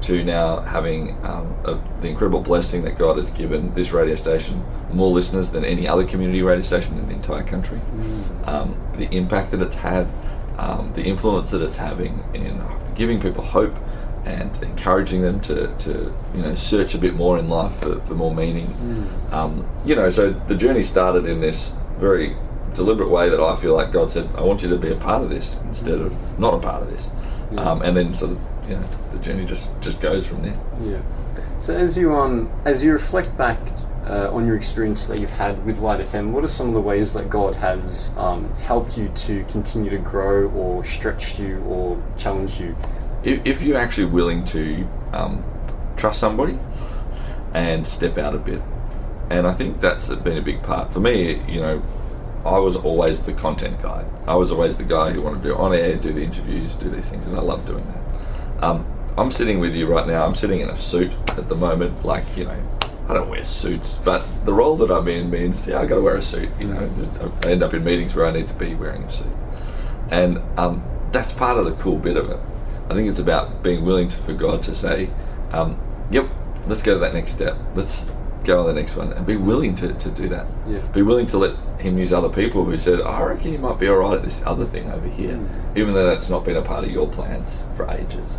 to 0.00 0.24
now 0.24 0.60
having 0.60 1.16
um, 1.24 1.54
a, 1.64 1.80
the 2.00 2.08
incredible 2.08 2.40
blessing 2.40 2.82
that 2.84 2.96
God 2.98 3.16
has 3.16 3.30
given 3.30 3.72
this 3.74 3.92
radio 3.92 4.14
station 4.14 4.62
more 4.92 5.10
listeners 5.10 5.50
than 5.50 5.64
any 5.64 5.88
other 5.88 6.04
community 6.04 6.42
radio 6.42 6.62
station 6.62 6.96
in 6.98 7.08
the 7.08 7.14
entire 7.14 7.42
country. 7.42 7.80
Um, 8.44 8.76
the 8.96 9.08
impact 9.16 9.50
that 9.52 9.62
it's 9.62 9.74
had, 9.74 10.06
um, 10.58 10.92
the 10.94 11.02
influence 11.02 11.50
that 11.50 11.62
it's 11.62 11.76
having 11.76 12.24
in 12.34 12.62
giving 12.94 13.20
people 13.20 13.42
hope 13.42 13.76
and 14.24 14.60
encouraging 14.62 15.22
them 15.22 15.40
to, 15.40 15.72
to 15.76 16.12
you 16.34 16.42
know 16.42 16.54
search 16.54 16.94
a 16.94 16.98
bit 16.98 17.14
more 17.14 17.38
in 17.38 17.48
life 17.48 17.74
for, 17.76 18.00
for 18.00 18.14
more 18.14 18.34
meaning. 18.34 18.66
Um, 19.32 19.66
you 19.84 19.94
know, 19.94 20.08
so 20.08 20.30
the 20.30 20.56
journey 20.56 20.82
started 20.82 21.26
in 21.26 21.40
this 21.40 21.74
very 21.98 22.36
deliberate 22.74 23.08
way 23.08 23.28
that 23.28 23.40
I 23.40 23.54
feel 23.56 23.74
like 23.74 23.92
God 23.92 24.10
said, 24.10 24.28
"I 24.36 24.42
want 24.42 24.62
you 24.62 24.68
to 24.68 24.76
be 24.76 24.92
a 24.92 24.96
part 24.96 25.22
of 25.22 25.30
this 25.30 25.56
instead 25.64 26.00
of 26.00 26.14
not 26.38 26.54
a 26.54 26.58
part 26.58 26.82
of 26.82 26.90
this," 26.90 27.10
um, 27.58 27.82
and 27.82 27.96
then 27.96 28.12
sort 28.12 28.32
of 28.32 28.38
you 28.68 28.76
know 28.76 28.86
the 29.12 29.18
journey 29.18 29.44
just 29.44 29.70
just 29.80 30.00
goes 30.00 30.26
from 30.26 30.40
there. 30.40 30.58
Yeah. 30.82 31.00
So 31.58 31.74
as 31.74 31.96
you 31.96 32.14
um 32.14 32.50
as 32.64 32.82
you 32.82 32.92
reflect 32.92 33.36
back 33.36 33.58
uh, 34.06 34.30
on 34.30 34.46
your 34.46 34.56
experience 34.56 35.06
that 35.08 35.18
you've 35.18 35.30
had 35.30 35.64
with 35.64 35.78
Light 35.78 36.00
FM, 36.00 36.30
what 36.30 36.44
are 36.44 36.48
some 36.48 36.68
of 36.68 36.74
the 36.74 36.80
ways 36.80 37.12
that 37.14 37.30
God 37.30 37.54
has 37.54 38.16
um, 38.18 38.52
helped 38.56 38.96
you 38.96 39.08
to 39.08 39.44
continue 39.44 39.90
to 39.90 39.98
grow, 39.98 40.48
or 40.50 40.84
stretched 40.84 41.38
you, 41.38 41.58
or 41.62 42.00
challenged 42.16 42.60
you? 42.60 42.76
if, 43.26 43.44
if 43.44 43.62
you're 43.62 43.76
actually 43.76 44.06
willing 44.06 44.44
to 44.44 44.88
um, 45.12 45.44
trust 45.96 46.20
somebody 46.20 46.58
and 47.54 47.86
step 47.86 48.16
out 48.18 48.34
a 48.34 48.38
bit, 48.38 48.62
and 49.30 49.46
I 49.46 49.52
think 49.52 49.80
that's 49.80 50.08
been 50.08 50.38
a 50.38 50.42
big 50.42 50.62
part 50.62 50.90
for 50.90 51.00
me. 51.00 51.40
You 51.48 51.60
know, 51.60 51.82
I 52.44 52.58
was 52.58 52.76
always 52.76 53.22
the 53.22 53.32
content 53.32 53.82
guy. 53.82 54.04
I 54.26 54.34
was 54.34 54.52
always 54.52 54.76
the 54.76 54.84
guy 54.84 55.10
who 55.10 55.22
wanted 55.22 55.42
to 55.42 55.48
do 55.48 55.56
on 55.56 55.74
air, 55.74 55.96
do 55.96 56.12
the 56.12 56.22
interviews, 56.22 56.76
do 56.76 56.88
these 56.88 57.08
things, 57.08 57.26
and 57.26 57.36
I 57.36 57.40
love 57.40 57.66
doing 57.66 57.84
that. 57.86 58.64
Um, 58.64 58.86
I'm 59.18 59.30
sitting 59.30 59.58
with 59.58 59.74
you 59.74 59.86
right 59.86 60.06
now. 60.06 60.24
I'm 60.24 60.34
sitting 60.34 60.60
in 60.60 60.68
a 60.68 60.76
suit 60.76 61.12
at 61.30 61.48
the 61.48 61.54
moment, 61.54 62.04
like 62.04 62.24
you 62.36 62.44
know. 62.44 62.62
I 63.08 63.14
don't 63.14 63.30
wear 63.30 63.44
suits, 63.44 64.00
but 64.04 64.26
the 64.44 64.52
role 64.52 64.76
that 64.78 64.90
I'm 64.90 65.06
in 65.06 65.30
means, 65.30 65.64
yeah, 65.64 65.80
I 65.80 65.86
got 65.86 65.94
to 65.94 66.00
wear 66.00 66.16
a 66.16 66.22
suit. 66.22 66.48
You 66.58 66.66
know, 66.66 66.90
I 67.44 67.50
end 67.50 67.62
up 67.62 67.72
in 67.72 67.84
meetings 67.84 68.16
where 68.16 68.26
I 68.26 68.32
need 68.32 68.48
to 68.48 68.54
be 68.54 68.74
wearing 68.74 69.04
a 69.04 69.08
suit, 69.10 69.26
and 70.10 70.38
um, 70.58 70.82
that's 71.12 71.32
part 71.32 71.56
of 71.56 71.66
the 71.66 71.72
cool 71.74 71.98
bit 71.98 72.16
of 72.16 72.30
it. 72.30 72.40
I 72.90 72.94
think 72.94 73.08
it's 73.08 73.20
about 73.20 73.62
being 73.62 73.84
willing 73.84 74.08
to, 74.08 74.16
for 74.18 74.32
God 74.32 74.60
to 74.64 74.74
say, 74.74 75.08
um, 75.52 75.80
"Yep, 76.10 76.28
let's 76.66 76.82
go 76.82 76.94
to 76.94 76.98
that 77.00 77.14
next 77.14 77.32
step. 77.32 77.56
Let's 77.76 78.10
go 78.46 78.60
on 78.60 78.66
the 78.66 78.72
next 78.74 78.96
one," 78.96 79.12
and 79.12 79.26
be 79.26 79.36
willing 79.36 79.74
to, 79.76 79.92
to 79.92 80.10
do 80.10 80.28
that. 80.28 80.46
Yeah. 80.66 80.78
Be 80.92 81.02
willing 81.02 81.26
to 81.26 81.38
let 81.38 81.56
Him 81.80 81.98
use 81.98 82.12
other 82.12 82.28
people 82.30 82.64
who 82.64 82.78
said, 82.78 83.00
"I 83.00 83.22
reckon 83.22 83.52
you 83.52 83.58
might 83.58 83.78
be 83.78 83.88
all 83.88 83.96
right 83.96 84.14
at 84.16 84.22
this 84.22 84.42
other 84.46 84.64
thing 84.64 84.90
over 84.92 85.08
here," 85.08 85.38
even 85.74 85.92
though 85.94 86.06
that's 86.06 86.30
not 86.30 86.44
been 86.44 86.56
a 86.56 86.62
part 86.62 86.84
of 86.84 86.90
your 86.90 87.08
plans 87.08 87.64
for 87.74 87.90
ages. 87.90 88.38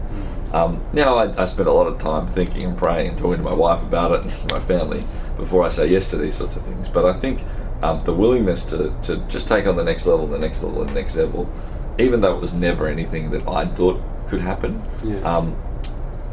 Um, 0.54 0.82
now 0.94 1.18
I, 1.18 1.42
I 1.42 1.46
spend 1.46 1.68
a 1.68 1.74
lot 1.74 1.88
of 1.88 1.98
time 2.00 2.26
thinking 2.26 2.64
and 2.64 2.78
praying 2.78 3.10
and 3.10 3.18
talking 3.18 3.38
to 3.38 3.44
my 3.44 3.54
wife 3.54 3.84
about 3.84 4.12
it 4.14 4.22
and 4.22 4.52
my 4.52 4.60
family 4.60 5.04
before 5.36 5.66
I 5.66 5.70
say 5.70 5.88
yes 5.88 6.10
to 6.12 6.18
these 6.18 6.36
sorts 6.36 6.56
of 6.56 6.64
things. 6.64 6.88
But 6.88 7.06
I 7.06 7.14
think 7.14 7.44
um, 7.84 8.02
the 8.06 8.14
willingness 8.14 8.64
to, 8.72 8.96
to 9.04 9.18
just 9.28 9.48
take 9.48 9.68
on 9.68 9.76
the 9.76 9.84
next 9.84 10.06
level, 10.08 10.26
the 10.26 10.40
next 10.40 10.64
level, 10.64 10.80
and 10.82 10.90
the 10.90 10.96
next 10.96 11.16
level, 11.18 11.50
even 12.00 12.22
though 12.22 12.34
it 12.36 12.40
was 12.42 12.54
never 12.54 12.88
anything 12.88 13.30
that 13.32 13.48
I 13.48 13.66
thought 13.66 14.02
could 14.30 14.40
happen, 14.42 14.82
Yeah. 15.04 15.20
um, 15.20 15.56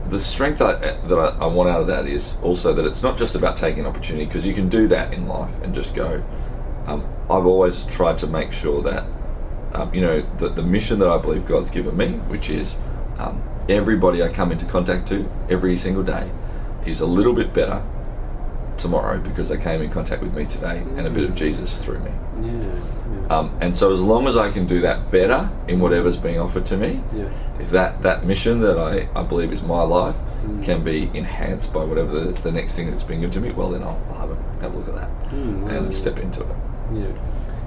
the 0.09 0.21
strength 0.21 0.61
I, 0.61 0.75
that 0.75 1.19
I, 1.19 1.45
I 1.45 1.47
want 1.47 1.69
out 1.69 1.81
of 1.81 1.87
that 1.87 2.07
is 2.07 2.37
also 2.43 2.73
that 2.75 2.85
it's 2.85 3.03
not 3.03 3.17
just 3.17 3.35
about 3.35 3.57
taking 3.57 3.87
opportunity 3.87 4.27
because 4.27 4.47
you 4.47 4.55
can 4.55 4.69
do 4.69 4.87
that 4.89 5.13
in 5.13 5.27
life 5.27 5.61
and 5.63 5.75
just 5.75 5.95
go. 5.95 6.23
Um, 6.87 7.07
I've 7.31 7.47
always 7.47 7.85
tried 7.85 8.19
to 8.19 8.27
make 8.27 8.53
sure 8.53 8.83
that 8.83 9.05
um, 9.73 9.93
you 9.95 10.01
know 10.01 10.21
the, 10.39 10.51
the 10.51 10.63
mission 10.63 10.99
that 11.01 11.09
I 11.09 11.19
believe 11.19 11.47
God's 11.47 11.71
given 11.71 11.97
me, 11.97 12.13
which 12.29 12.51
is 12.51 12.77
um, 13.19 13.43
everybody 13.69 14.23
I 14.23 14.29
come 14.29 14.53
into 14.53 14.67
contact 14.67 15.09
to 15.09 15.29
every 15.49 15.77
single 15.77 16.03
day, 16.03 16.31
is 16.85 17.01
a 17.01 17.07
little 17.07 17.33
bit 17.33 17.55
better 17.55 17.83
tomorrow 18.79 19.19
because 19.21 19.49
they 19.49 19.57
came 19.57 19.81
in 19.83 19.91
contact 19.91 20.23
with 20.23 20.35
me 20.35 20.45
today 20.45 20.79
and 20.97 21.07
a 21.07 21.11
bit 21.11 21.25
of 21.25 21.35
Jesus 21.35 21.73
through 21.83 22.01
me. 22.01 22.11
Yeah. 22.43 22.53
Yeah. 22.53 23.27
Um, 23.37 23.57
and 23.61 23.75
so 23.75 23.93
as 23.93 24.01
long 24.01 24.27
as 24.27 24.37
I 24.37 24.51
can 24.51 24.67
do 24.67 24.81
that 24.83 25.11
better 25.11 25.49
in 25.69 25.79
whatever's 25.81 26.17
being 26.17 26.39
offered 26.39 26.65
to 26.67 26.77
me, 26.77 27.01
Yeah. 27.15 27.29
if 27.59 27.71
that, 27.71 28.03
that 28.03 28.25
mission 28.27 28.61
that 28.61 28.79
I, 28.79 29.09
I 29.19 29.23
believe 29.23 29.53
is 29.53 29.63
my 29.63 29.83
life 29.83 30.19
can 30.63 30.83
be 30.85 31.11
enhanced 31.15 31.73
by 31.73 31.85
whatever 31.85 32.21
the, 32.21 32.33
the 32.43 32.53
next 32.53 32.75
thing 32.77 32.91
that's 32.91 33.03
being 33.03 33.21
given 33.21 33.33
to 33.33 33.41
me, 33.41 33.51
well 33.53 33.71
then 33.71 33.83
I'll, 33.83 34.01
I'll 34.11 34.15
have, 34.29 34.31
a, 34.31 34.61
have 34.61 34.75
a 34.75 34.77
look 34.79 34.89
at 34.89 34.95
that 34.97 35.11
Mm, 35.31 35.63
wow. 35.63 35.69
and 35.71 35.95
step 35.95 36.19
into 36.19 36.43
it. 36.43 36.57
Yeah. 36.93 37.07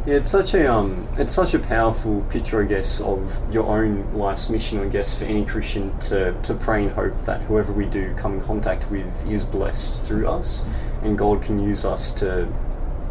Yeah, 0.08 0.16
it's 0.16 0.32
such 0.32 0.54
a 0.54 0.74
um, 0.74 1.06
it's 1.18 1.34
such 1.34 1.54
a 1.54 1.60
powerful 1.60 2.22
picture, 2.30 2.64
I 2.64 2.66
guess, 2.66 3.02
of 3.02 3.42
your 3.54 3.66
own 3.66 4.14
life's 4.14 4.50
mission. 4.50 4.80
I 4.80 4.88
guess 4.88 5.20
for 5.20 5.26
any 5.26 5.44
Christian 5.46 6.00
to 6.00 6.32
to 6.44 6.54
pray 6.54 6.84
and 6.84 6.92
hope 6.94 7.18
that 7.26 7.42
whoever 7.42 7.74
we 7.74 7.88
do 7.88 8.16
come 8.16 8.36
in 8.36 8.42
contact 8.42 8.90
with 8.90 9.28
is 9.28 9.44
blessed 9.44 10.02
through 10.04 10.30
us, 10.30 10.64
and 11.02 11.18
God 11.18 11.42
can 11.42 11.60
use 11.60 11.84
us 11.84 12.10
to, 12.12 12.48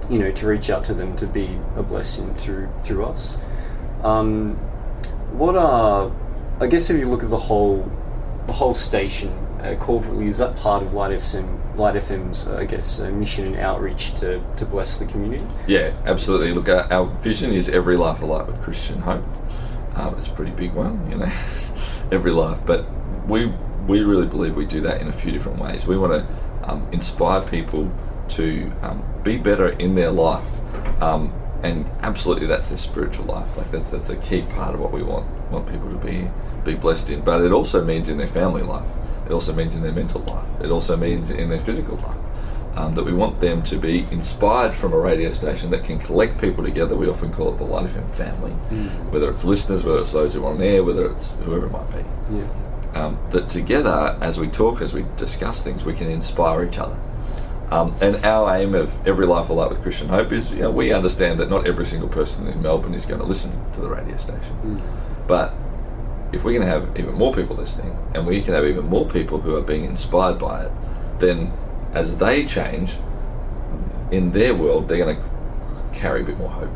you 0.09 0.19
know, 0.19 0.33
to 0.33 0.47
reach 0.47 0.71
out 0.71 0.85
to 0.85 0.95
them 0.95 1.15
to 1.17 1.27
be 1.27 1.61
a 1.77 1.83
blessing 1.83 2.33
through 2.33 2.67
through 2.81 3.05
us. 3.05 3.37
Um, 4.03 4.55
what 5.33 5.55
are, 5.55 6.11
I 6.61 6.67
guess, 6.67 6.89
if 6.89 6.99
you 6.99 7.09
look 7.11 7.23
at 7.23 7.29
the 7.29 7.37
whole 7.37 7.93
the 8.47 8.55
whole 8.55 8.73
station 8.73 9.46
uh, 9.61 9.75
corporately, 9.77 10.27
is 10.27 10.39
that 10.39 10.57
part 10.57 10.83
of 10.83 10.95
Light 10.95 11.13
FM? 11.13 11.77
Light 11.77 11.95
FM's, 11.95 12.47
uh, 12.47 12.57
I 12.57 12.65
guess, 12.65 13.01
uh, 13.01 13.11
mission 13.11 13.47
and 13.47 13.57
outreach 13.57 14.15
to, 14.15 14.43
to 14.57 14.65
bless 14.65 14.97
the 14.97 15.07
community. 15.07 15.45
Yeah, 15.67 15.93
absolutely. 16.07 16.53
Look, 16.53 16.69
our, 16.69 16.91
our 16.93 17.07
vision 17.19 17.53
is 17.53 17.69
every 17.69 17.97
life 17.97 18.23
alight 18.23 18.47
with 18.47 18.61
Christian 18.63 19.01
hope. 19.01 19.25
Um, 19.95 20.15
it's 20.17 20.27
a 20.27 20.31
pretty 20.31 20.53
big 20.53 20.73
one, 20.73 21.11
you 21.11 21.17
know, 21.17 21.25
every 22.13 22.31
life. 22.31 22.65
But 22.65 22.87
we 23.27 23.53
we 23.87 24.01
really 24.01 24.27
believe 24.27 24.57
we 24.57 24.67
do 24.67 24.81
that 24.83 25.01
in 25.01 25.09
a 25.09 25.13
few 25.13 25.33
different 25.33 25.59
ways. 25.59 25.87
We 25.87 25.97
want 25.97 26.13
to 26.13 26.71
um, 26.71 26.89
inspire 26.93 27.41
people 27.43 27.91
to 28.29 28.71
um, 28.83 29.05
be 29.23 29.37
better 29.37 29.69
in 29.69 29.95
their 29.95 30.11
life, 30.11 30.51
um, 31.01 31.33
and 31.63 31.87
absolutely 32.01 32.47
that's 32.47 32.69
their 32.69 32.79
spiritual 32.79 33.27
life. 33.27 33.57
Like 33.57 33.71
that's 33.71 33.91
that's 33.91 34.11
a 34.11 34.17
key 34.17 34.43
part 34.43 34.75
of 34.75 34.81
what 34.81 34.93
we 34.93 35.03
want 35.03 35.27
want 35.51 35.69
people 35.69 35.91
to 35.91 35.97
be 35.97 36.29
be 36.65 36.75
blessed 36.75 37.11
in. 37.11 37.21
But 37.21 37.43
it 37.43 37.53
also 37.53 37.85
means 37.85 38.09
in 38.09 38.19
their 38.19 38.29
family 38.29 38.63
life. 38.63 38.89
It 39.27 39.33
also 39.33 39.53
means 39.53 39.75
in 39.75 39.83
their 39.83 39.93
mental 39.93 40.21
life. 40.23 40.49
It 40.61 40.71
also 40.71 40.97
means 40.97 41.31
in 41.31 41.49
their 41.49 41.59
physical 41.59 41.97
life 41.97 42.17
um, 42.77 42.95
that 42.95 43.05
we 43.05 43.13
want 43.13 43.41
them 43.41 43.63
to 43.65 43.77
be 43.77 44.07
inspired 44.11 44.75
from 44.75 44.93
a 44.93 44.99
radio 44.99 45.31
station 45.31 45.71
that 45.71 45.83
can 45.83 45.99
collect 45.99 46.41
people 46.41 46.63
together. 46.63 46.95
We 46.95 47.09
often 47.09 47.33
call 47.33 47.53
it 47.53 47.59
the 47.59 47.65
Light 47.65 47.87
FM 47.87 48.09
family, 48.11 48.53
whether 49.11 49.31
it's 49.31 49.45
listeners, 49.45 49.83
whether 49.83 50.01
it's 50.01 50.13
those 50.13 50.35
who 50.35 50.45
are 50.45 50.53
on 50.53 50.61
air, 50.61 50.85
whether 50.85 51.11
it's 51.11 51.31
whoever 51.45 51.67
it 51.67 51.73
might 51.73 51.91
be. 51.91 52.37
Yeah. 52.37 52.49
Um, 52.95 53.19
that 53.31 53.49
together, 53.49 54.17
as 54.21 54.39
we 54.39 54.49
talk, 54.49 54.81
as 54.81 54.95
we 54.95 55.05
discuss 55.17 55.63
things, 55.63 55.85
we 55.85 55.93
can 55.93 56.09
inspire 56.09 56.65
each 56.65 56.79
other. 56.79 56.99
Um, 57.71 57.95
and 58.01 58.25
our 58.25 58.55
aim 58.57 58.75
of 58.75 59.07
every 59.09 59.27
life 59.27 59.49
alight 59.49 59.71
with 59.71 59.83
Christian 59.83 60.09
Hope 60.09 60.33
is, 60.33 60.53
you 60.53 60.61
know, 60.61 60.71
we 60.71 60.93
understand 60.93 61.41
that 61.41 61.51
not 61.51 61.67
every 61.67 61.85
single 61.85 62.09
person 62.09 62.47
in 62.47 62.63
Melbourne 62.63 62.95
is 62.95 63.05
going 63.05 63.21
to 63.21 63.27
listen 63.27 63.53
to 63.73 63.81
the 63.81 63.89
radio 63.89 64.17
station, 64.17 64.81
but 65.27 65.53
if 66.37 66.45
we're 66.45 66.53
going 66.53 66.67
to 66.67 66.73
have 66.73 66.97
even 66.99 67.15
more 67.15 67.33
people 67.33 67.57
listening, 67.57 67.97
and 68.15 68.27
we 68.27 68.41
can 68.41 68.55
have 68.55 68.65
even 68.65 68.85
more 68.87 69.09
people 69.09 69.41
who 69.41 69.57
are 69.57 69.63
being 69.63 69.85
inspired 69.85 70.39
by 70.39 70.65
it, 70.65 70.73
then 71.19 71.53
as 71.93 72.17
they 72.19 72.45
change 72.45 72.97
in 74.13 74.31
their 74.31 74.55
world, 74.55 74.87
they're 74.87 75.05
going 75.05 75.17
to 75.17 75.99
carry 75.99 76.21
a 76.21 76.25
bit 76.25 76.39
more 76.39 76.51
hope. 76.51 76.71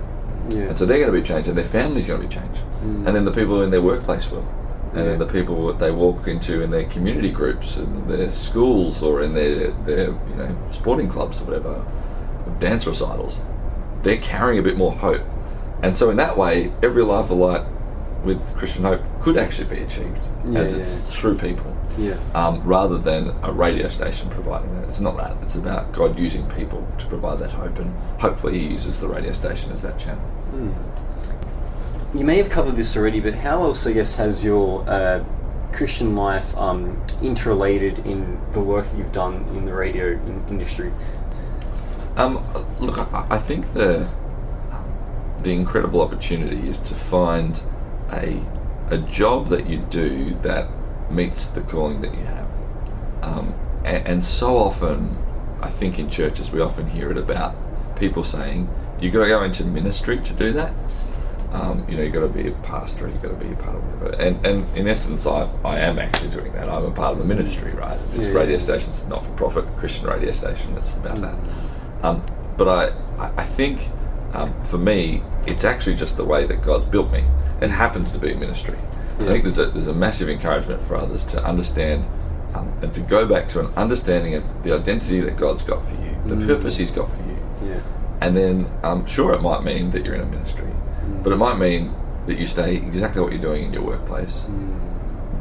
Yeah. 0.51 0.63
And 0.63 0.79
so 0.79 0.87
they're 0.87 0.99
going 0.99 1.13
to 1.13 1.19
be 1.19 1.23
changed, 1.23 1.49
and 1.49 1.57
their 1.57 1.65
family's 1.65 2.07
going 2.07 2.23
to 2.23 2.27
be 2.27 2.35
changed, 2.35 2.63
mm. 2.81 3.07
and 3.07 3.09
then 3.09 3.25
the 3.25 3.33
people 3.33 3.63
in 3.63 3.71
their 3.71 3.83
workplace 3.83 4.31
will, 4.31 4.49
and 4.95 5.07
then 5.07 5.19
the 5.19 5.27
people 5.27 5.67
that 5.69 5.79
they 5.79 5.93
walk 5.93 6.27
into 6.27 6.63
in 6.63 6.71
their 6.71 6.87
community 6.87 7.31
groups, 7.31 7.77
and 7.77 8.09
their 8.09 8.31
schools, 8.31 9.03
or 9.03 9.21
in 9.21 9.35
their 9.35 9.71
their 9.85 10.07
you 10.07 10.37
know 10.37 10.57
sporting 10.71 11.09
clubs 11.09 11.41
or 11.41 11.45
whatever, 11.45 11.85
dance 12.59 12.87
recitals, 12.87 13.45
they're 14.03 14.19
carrying 14.19 14.59
a 14.59 14.63
bit 14.63 14.77
more 14.79 14.93
hope, 14.93 15.23
and 15.83 15.95
so 15.95 16.11
in 16.11 16.17
that 16.17 16.37
way, 16.37 16.73
every 16.83 17.03
life 17.03 17.27
of 17.27 17.37
light 17.37 17.65
with 18.25 18.57
Christian 18.57 18.85
hope 18.85 19.01
could 19.21 19.37
actually 19.39 19.75
be 19.75 19.83
achieved 19.83 20.29
as 20.55 20.75
it's 20.75 20.91
yeah. 20.91 20.99
through 20.99 21.39
people 21.39 21.75
yeah. 21.99 22.19
um, 22.35 22.63
rather 22.65 22.99
than 22.99 23.35
a 23.43 23.53
radio 23.53 23.89
station 23.89 24.29
providing 24.31 24.75
that. 24.75 24.89
It's 24.89 25.01
not 25.01 25.17
that. 25.17 25.37
It's 25.43 25.55
about 25.55 25.93
God 25.93 26.19
using 26.19 26.49
people 26.51 26.87
to 26.99 27.07
provide 27.07 27.39
that 27.39 27.51
hope, 27.51 27.79
and 27.79 27.95
hopefully 28.21 28.59
He 28.59 28.67
uses 28.69 29.01
the 29.01 29.09
radio 29.09 29.33
station 29.33 29.73
as 29.73 29.83
that 29.83 29.99
channel. 29.99 30.25
You 32.15 32.25
may 32.25 32.37
have 32.39 32.51
covered 32.51 32.77
this 32.77 32.97
already, 32.97 33.21
but 33.21 33.35
how 33.35 33.63
else, 33.63 33.87
I 33.87 33.93
guess, 33.93 34.17
has 34.17 34.45
your 34.45 34.89
uh, 34.89 35.25
Christian 35.73 36.17
life 36.17 36.57
um, 36.57 37.01
interrelated 37.23 38.01
in 38.01 38.41
the 38.53 38.61
work 38.61 38.87
that 38.87 38.99
you've 38.99 39.13
done 39.13 39.45
in 39.57 39.65
the 39.65 39.73
radio 39.73 40.13
in- 40.13 40.45
industry? 40.49 40.93
Um, 42.17 42.45
look, 42.81 42.99
I, 42.99 43.27
I 43.31 43.39
think 43.39 43.73
the 43.73 44.11
um, 44.73 45.39
the 45.43 45.53
incredible 45.53 46.03
opportunity 46.03 46.69
is 46.69 46.79
to 46.81 46.95
find 46.95 47.63
a 48.13 48.43
a 48.91 48.99
job 48.99 49.47
that 49.49 49.69
you 49.69 49.79
do 49.91 50.35
that 50.43 50.69
meets 51.11 51.47
the 51.47 51.61
calling 51.61 52.01
that 52.01 52.13
you 52.15 52.25
have. 52.25 52.49
Um, 53.23 53.55
and, 53.85 54.07
and 54.07 54.25
so 54.25 54.57
often, 54.57 55.17
I 55.61 55.69
think 55.71 55.99
in 55.99 56.11
churches 56.11 56.51
we 56.51 56.61
often 56.61 56.89
hear 56.91 57.11
it 57.11 57.17
about 57.19 57.55
people 57.97 58.25
saying 58.25 58.69
you 59.01 59.11
got 59.11 59.21
to 59.21 59.29
go 59.29 59.43
into 59.45 59.65
ministry 59.65 60.19
to 60.19 60.33
do 60.33 60.53
that. 60.55 60.73
Um, 61.53 61.85
you 61.89 61.97
know, 61.97 62.03
you've 62.03 62.13
got 62.13 62.21
to 62.21 62.29
be 62.29 62.49
a 62.49 62.53
pastor, 62.63 63.07
you've 63.09 63.23
got 63.23 63.39
to 63.39 63.45
be 63.45 63.53
a 63.53 63.57
part 63.57 63.77
of 63.77 64.03
whatever. 64.03 64.23
And, 64.23 64.47
and 64.47 64.77
in 64.77 64.87
essence, 64.89 65.27
I, 65.27 65.49
I 65.65 65.79
am 65.81 65.99
actually 65.99 66.31
doing 66.31 66.53
that. 66.53 66.69
I'm 66.69 66.85
a 66.85 66.91
part 66.91 67.13
of 67.13 67.19
the 67.19 67.25
ministry, 67.25 67.73
right? 67.73 67.99
This 68.11 68.27
Yeah, 68.27 68.33
radio 68.35 68.59
station's 68.59 69.01
a 69.01 69.09
not-for-profit 69.09 69.65
Christian 69.77 70.07
radio 70.07 70.31
station. 70.33 70.77
It's 70.79 70.95
about 70.95 71.21
that. 71.23 71.35
Um, 72.05 72.25
but 72.57 72.69
I- 72.69 73.31
I 73.37 73.43
think 73.45 73.89
um, 74.33 74.63
for 74.65 74.79
me, 74.79 75.23
it's 75.47 75.65
actually 75.65 75.97
just 75.97 76.17
the 76.17 76.25
way 76.25 76.47
that 76.47 76.63
God's 76.63 76.85
built 76.85 77.11
me. 77.11 77.25
It 77.61 77.71
happens 77.71 78.11
to 78.13 78.19
be 78.19 78.33
a 78.33 78.37
ministry. 78.37 78.79
I 79.19 79.25
think 79.25 79.45
there's 79.45 79.59
a, 79.59 79.67
there's 79.67 79.87
a 79.87 79.93
massive 79.93 80.31
encouragement 80.31 80.83
for 80.83 80.97
others 80.97 81.23
to 81.25 81.45
understand 81.45 82.07
um, 82.55 82.73
and 82.83 82.93
to 82.95 83.01
go 83.01 83.27
back 83.27 83.49
to 83.49 83.61
an 83.61 83.67
understanding 83.75 84.35
of 84.35 84.63
the 84.63 84.75
identity 84.75 85.21
that 85.21 85.37
God's 85.37 85.63
got 85.63 85.85
for 85.85 85.95
you, 85.95 86.17
the 86.27 86.47
purpose 86.47 86.77
He's 86.77 86.91
got 86.91 87.13
for 87.13 87.23
you. 87.23 87.39
Yeah. 87.63 87.81
And 88.23 88.37
then, 88.37 88.71
um, 88.83 89.07
sure, 89.07 89.35
it 89.35 89.43
might 89.43 89.63
mean 89.63 89.91
that 89.91 90.05
you're 90.05 90.15
in 90.15 90.23
a 90.23 90.27
ministry, 90.27 90.69
but 91.23 91.33
it 91.33 91.37
might 91.37 91.59
mean 91.59 91.95
that 92.27 92.39
you 92.39 92.47
stay 92.47 92.77
exactly 92.77 93.21
what 93.21 93.33
you're 93.33 93.41
doing 93.41 93.65
in 93.65 93.73
your 93.73 93.85
workplace, 93.85 94.47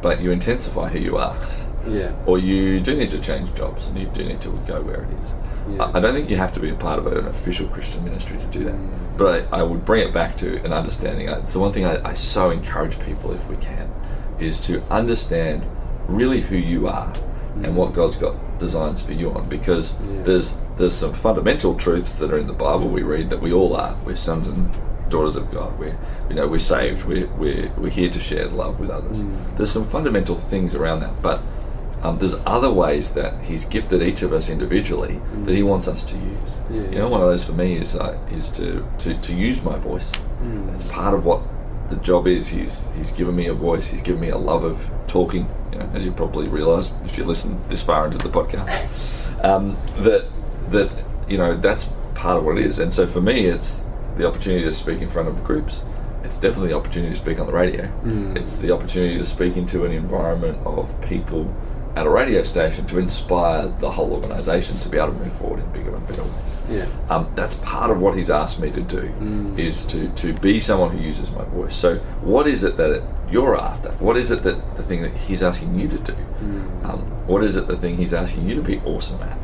but 0.01 0.21
you 0.21 0.31
intensify 0.31 0.89
who 0.89 0.99
you 0.99 1.17
are. 1.17 1.37
Yeah. 1.87 2.13
Or 2.25 2.39
you 2.39 2.79
do 2.79 2.95
need 2.95 3.09
to 3.09 3.19
change 3.19 3.53
jobs 3.53 3.87
and 3.87 3.97
you 3.97 4.07
do 4.07 4.23
need 4.23 4.41
to 4.41 4.49
go 4.67 4.81
where 4.81 5.03
it 5.03 5.21
is. 5.21 5.33
Yeah. 5.69 5.91
I, 5.93 5.99
don't 5.99 6.13
think 6.13 6.29
you 6.29 6.35
have 6.37 6.51
to 6.53 6.59
be 6.59 6.69
a 6.69 6.75
part 6.75 6.99
of 6.99 7.07
an 7.07 7.27
official 7.27 7.67
Christian 7.67 8.03
ministry 8.03 8.37
to 8.37 8.45
do 8.47 8.63
that. 8.65 8.75
Mm. 8.75 9.17
But 9.17 9.47
I, 9.53 9.59
I 9.59 9.63
would 9.63 9.85
bring 9.85 10.07
it 10.07 10.13
back 10.13 10.35
to 10.37 10.63
an 10.63 10.73
understanding. 10.73 11.29
I- 11.29 11.39
It's 11.39 11.53
the 11.53 11.59
one 11.59 11.71
thing 11.71 11.85
I, 11.85 12.09
I 12.09 12.13
so 12.13 12.49
encourage 12.49 12.99
people, 12.99 13.31
if 13.33 13.47
we 13.47 13.55
can, 13.57 13.91
is 14.39 14.65
to 14.67 14.81
understand 14.91 15.65
really 16.07 16.41
who 16.41 16.57
you 16.57 16.87
are 16.87 17.13
and 17.63 17.75
what 17.75 17.91
mm. 17.91 17.95
God's 17.95 18.15
got 18.15 18.35
designs 18.57 19.01
for 19.01 19.13
you 19.13 19.31
on. 19.31 19.47
Because 19.49 19.93
Yeah. 19.93 20.23
there's 20.23 20.55
there's 20.77 20.93
some 20.93 21.13
fundamental 21.13 21.75
truths 21.75 22.17
that 22.19 22.31
are 22.31 22.37
in 22.37 22.47
the 22.47 22.53
Bible 22.53 22.87
we 22.87 23.03
read 23.03 23.29
that 23.29 23.41
we 23.41 23.51
all 23.51 23.75
are. 23.75 23.95
We're 24.05 24.15
sons 24.15 24.47
and 24.47 24.71
daughters 25.09 25.35
of 25.35 25.51
God. 25.51 25.77
We're 25.77 25.97
you 26.29 26.35
know 26.35 26.47
we're 26.47 26.59
saved. 26.59 27.05
We're 27.05 27.27
we're, 27.37 27.71
we're 27.77 27.89
here 27.89 28.09
to 28.09 28.19
share 28.19 28.47
love 28.47 28.79
with 28.79 28.89
others. 28.89 29.23
Mm. 29.23 29.57
There's 29.57 29.71
some 29.71 29.85
fundamental 29.85 30.37
things 30.37 30.75
around 30.75 31.01
that, 31.01 31.21
but 31.21 31.41
um, 32.03 32.17
there's 32.17 32.35
other 32.45 32.71
ways 32.71 33.13
that 33.13 33.43
He's 33.43 33.65
gifted 33.65 34.01
each 34.01 34.21
of 34.21 34.31
us 34.33 34.49
individually 34.49 35.19
that 35.43 35.53
He 35.55 35.63
wants 35.63 35.87
us 35.87 36.01
to 36.03 36.15
use. 36.15 36.57
Yeah, 36.69 36.81
You 36.81 36.97
know, 36.99 37.09
one 37.09 37.21
of 37.21 37.27
those 37.27 37.43
for 37.43 37.53
me 37.53 37.73
is 37.75 37.95
uh, 37.95 38.17
is 38.31 38.49
to, 38.51 38.87
to 38.99 39.19
to 39.19 39.33
use 39.33 39.61
my 39.61 39.77
voice. 39.77 40.11
It's 40.73 40.91
part 40.91 41.13
of 41.13 41.25
what 41.25 41.41
the 41.89 41.97
job 41.97 42.27
is. 42.27 42.47
He's 42.47 42.89
He's 42.95 43.11
given 43.11 43.35
me 43.35 43.47
a 43.47 43.53
voice. 43.53 43.87
He's 43.87 44.01
given 44.01 44.21
me 44.21 44.29
a 44.29 44.37
love 44.37 44.63
of 44.63 44.89
talking. 45.07 45.47
You 45.73 45.79
know, 45.79 45.89
as 45.93 46.05
you 46.05 46.11
probably 46.11 46.47
realise 46.47 46.91
if 47.05 47.17
you 47.17 47.23
listen 47.25 47.59
this 47.67 47.83
far 47.83 48.05
into 48.05 48.17
the 48.17 48.29
podcast, 48.29 49.43
um, 49.43 49.75
that 50.03 50.25
that 50.69 50.89
you 51.27 51.37
know 51.37 51.55
that's 51.55 51.89
part 52.15 52.37
of 52.37 52.43
what 52.45 52.57
it 52.57 52.65
is. 52.65 52.79
And 52.79 52.93
so 52.93 53.07
for 53.07 53.21
me, 53.21 53.45
it's 53.45 53.81
the 54.17 54.27
opportunity 54.27 54.63
to 54.65 54.73
speak 54.73 55.01
in 55.01 55.09
front 55.09 55.27
of 55.27 55.43
groups. 55.43 55.83
It's 56.23 56.37
definitely 56.37 56.69
the 56.69 56.75
opportunity 56.75 57.13
to 57.13 57.19
speak 57.19 57.39
on 57.39 57.47
the 57.47 57.53
radio. 57.53 57.85
It's 58.37 58.55
the 58.57 58.71
opportunity 58.71 59.17
to 59.17 59.25
speak 59.25 59.55
into 59.57 59.85
an 59.85 59.91
environment 59.93 60.57
of 60.65 60.99
people 61.01 61.45
at 61.99 62.05
a 62.05 62.09
radio 62.09 62.41
station 62.43 62.85
to 62.85 62.97
inspire 62.97 63.67
the 63.67 63.91
whole 63.91 64.13
organisation 64.13 64.77
to 64.79 64.87
be 64.87 64.97
able 64.97 65.11
to 65.11 65.19
move 65.19 65.33
forward 65.33 65.59
in 65.59 65.69
bigger 65.73 65.93
and 65.93 66.07
better 66.07 66.23
ways. 66.23 66.61
Yeah. 66.69 66.85
Um, 67.09 67.29
that's 67.35 67.55
part 67.55 67.91
of 67.91 67.99
what 67.99 68.15
he's 68.15 68.29
asked 68.29 68.57
me 68.59 68.71
to 68.71 68.81
do 68.81 69.13
is 69.57 69.83
to, 69.85 70.07
to 70.07 70.31
be 70.33 70.61
someone 70.61 70.95
who 70.95 71.03
uses 71.03 71.29
my 71.31 71.43
voice. 71.45 71.75
So 71.75 71.97
what 72.21 72.47
is 72.47 72.63
it 72.63 72.77
that 72.77 72.91
it, 72.91 73.03
you're 73.29 73.59
after? 73.59 73.91
What 73.93 74.15
is 74.15 74.31
it 74.31 74.43
that 74.43 74.77
the 74.77 74.83
thing 74.83 75.01
that 75.01 75.11
he's 75.11 75.43
asking 75.43 75.77
you 75.77 75.89
to 75.89 75.97
do? 75.97 76.15
Um, 76.85 76.99
what 77.27 77.43
is 77.43 77.57
it 77.57 77.67
the 77.67 77.75
thing 77.75 77.97
he's 77.97 78.13
asking 78.13 78.47
you 78.47 78.55
to 78.55 78.61
be 78.61 78.79
awesome 78.85 79.21
at 79.21 79.37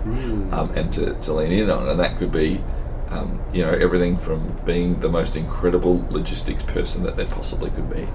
um, 0.53 0.71
and 0.75 0.89
to, 0.93 1.13
to 1.13 1.33
lean 1.33 1.51
in 1.51 1.69
on? 1.69 1.89
And 1.89 1.99
that 1.99 2.17
could 2.17 2.31
be 2.31 2.63
um, 3.09 3.39
you 3.53 3.63
know 3.63 3.71
everything 3.71 4.17
from 4.17 4.57
being 4.65 4.99
the 5.01 5.09
most 5.09 5.35
incredible 5.35 6.05
logistics 6.09 6.63
person 6.63 7.03
that 7.03 7.17
there 7.17 7.27
possibly 7.27 7.69
could 7.71 7.89
be, 7.93 8.07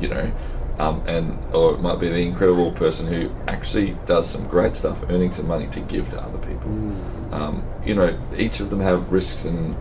you 0.00 0.08
know, 0.08 0.30
um, 0.80 1.02
and 1.06 1.38
or 1.54 1.74
it 1.74 1.80
might 1.80 2.00
be 2.00 2.08
the 2.08 2.22
incredible 2.22 2.72
person 2.72 3.06
who 3.06 3.30
actually 3.46 3.96
does 4.06 4.28
some 4.28 4.46
great 4.48 4.74
stuff, 4.74 5.02
earning 5.10 5.30
some 5.30 5.46
money 5.46 5.66
to 5.68 5.80
give 5.80 6.08
to 6.08 6.20
other 6.20 6.38
people. 6.38 6.70
Um, 7.34 7.62
you 7.84 7.94
know, 7.94 8.18
each 8.36 8.60
of 8.60 8.70
them 8.70 8.80
have 8.80 9.12
risks 9.12 9.44
and 9.44 9.76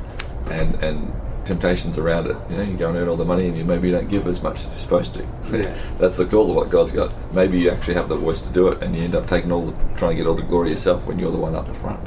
and 0.51 0.75
and 0.83 1.13
temptations 1.45 1.97
around 1.97 2.27
it. 2.27 2.35
You 2.49 2.57
know, 2.57 2.63
you 2.63 2.75
go 2.75 2.89
and 2.89 2.97
earn 2.97 3.07
all 3.07 3.15
the 3.15 3.23
money, 3.23 3.47
and 3.47 3.57
you 3.57 3.63
maybe 3.63 3.91
don't 3.91 4.09
give 4.09 4.27
as 4.27 4.41
much 4.41 4.59
as 4.59 4.65
you're 4.67 4.77
supposed 4.77 5.13
to. 5.13 5.23
Yeah. 5.51 5.73
That's 5.99 6.17
the 6.17 6.25
call 6.25 6.49
of 6.49 6.55
what 6.57 6.69
God's 6.69 6.91
got. 6.91 7.13
Maybe 7.31 7.59
you 7.59 7.69
actually 7.69 7.93
have 7.93 8.09
the 8.09 8.17
voice 8.17 8.41
to 8.41 8.51
do 8.51 8.67
it, 8.67 8.83
and 8.83 8.93
you 8.93 9.03
end 9.03 9.15
up 9.15 9.25
taking 9.25 9.53
all 9.53 9.65
the 9.65 9.95
trying 9.95 10.11
to 10.11 10.15
get 10.17 10.27
all 10.27 10.35
the 10.35 10.43
glory 10.43 10.71
yourself 10.71 11.05
when 11.05 11.17
you're 11.17 11.31
the 11.31 11.37
one 11.37 11.55
up 11.55 11.67
the 11.67 11.73
front. 11.75 12.05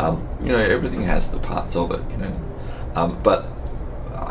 Um, 0.00 0.26
you 0.42 0.48
know, 0.48 0.58
everything 0.58 1.02
has 1.02 1.28
the 1.28 1.38
parts 1.38 1.76
of 1.76 1.92
it. 1.92 2.00
You 2.10 2.16
know, 2.16 2.36
um, 2.96 3.22
but 3.22 3.46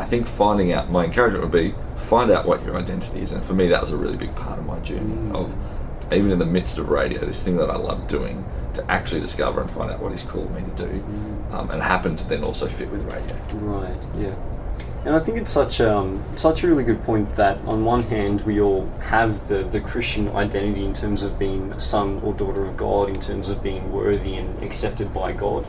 I 0.02 0.04
think 0.04 0.26
finding 0.26 0.72
out 0.72 0.90
my 0.90 1.04
encouragement 1.04 1.44
would 1.44 1.52
be 1.52 1.72
find 1.94 2.32
out 2.32 2.44
what 2.44 2.64
your 2.64 2.76
identity 2.76 3.20
is, 3.20 3.30
and 3.30 3.42
for 3.42 3.54
me 3.54 3.68
that 3.68 3.80
was 3.80 3.92
a 3.92 3.96
really 3.96 4.16
big 4.16 4.34
part 4.34 4.58
of 4.58 4.66
my 4.66 4.80
journey 4.80 5.30
of 5.30 5.54
even 6.12 6.32
in 6.32 6.40
the 6.40 6.44
midst 6.44 6.76
of 6.78 6.88
radio, 6.88 7.24
this 7.24 7.40
thing 7.40 7.56
that 7.58 7.70
I 7.70 7.76
love 7.76 8.08
doing, 8.08 8.44
to 8.74 8.90
actually 8.90 9.20
discover 9.20 9.60
and 9.60 9.70
find 9.70 9.92
out 9.92 10.00
what 10.00 10.10
He's 10.10 10.24
called 10.24 10.52
me 10.52 10.62
to 10.62 10.88
do, 10.88 11.04
um, 11.52 11.70
and 11.70 11.80
happen 11.80 12.16
to 12.16 12.28
then 12.28 12.42
also 12.42 12.66
fit 12.66 12.90
with 12.90 13.02
radio. 13.04 13.36
Right. 13.58 14.06
Yeah. 14.18 14.34
And 15.04 15.14
I 15.14 15.20
think 15.20 15.38
it's 15.38 15.52
such 15.52 15.80
um, 15.80 16.20
such 16.34 16.64
a 16.64 16.66
really 16.66 16.82
good 16.82 17.02
point 17.04 17.28
that 17.36 17.58
on 17.58 17.84
one 17.84 18.02
hand 18.02 18.40
we 18.40 18.60
all 18.60 18.88
have 19.02 19.46
the, 19.46 19.62
the 19.62 19.80
Christian 19.80 20.28
identity 20.30 20.84
in 20.84 20.92
terms 20.92 21.22
of 21.22 21.38
being 21.38 21.70
a 21.72 21.78
son 21.78 22.20
or 22.24 22.34
daughter 22.34 22.64
of 22.64 22.76
God, 22.76 23.08
in 23.08 23.20
terms 23.20 23.48
of 23.50 23.62
being 23.62 23.92
worthy 23.92 24.34
and 24.34 24.62
accepted 24.64 25.14
by 25.14 25.30
God, 25.30 25.64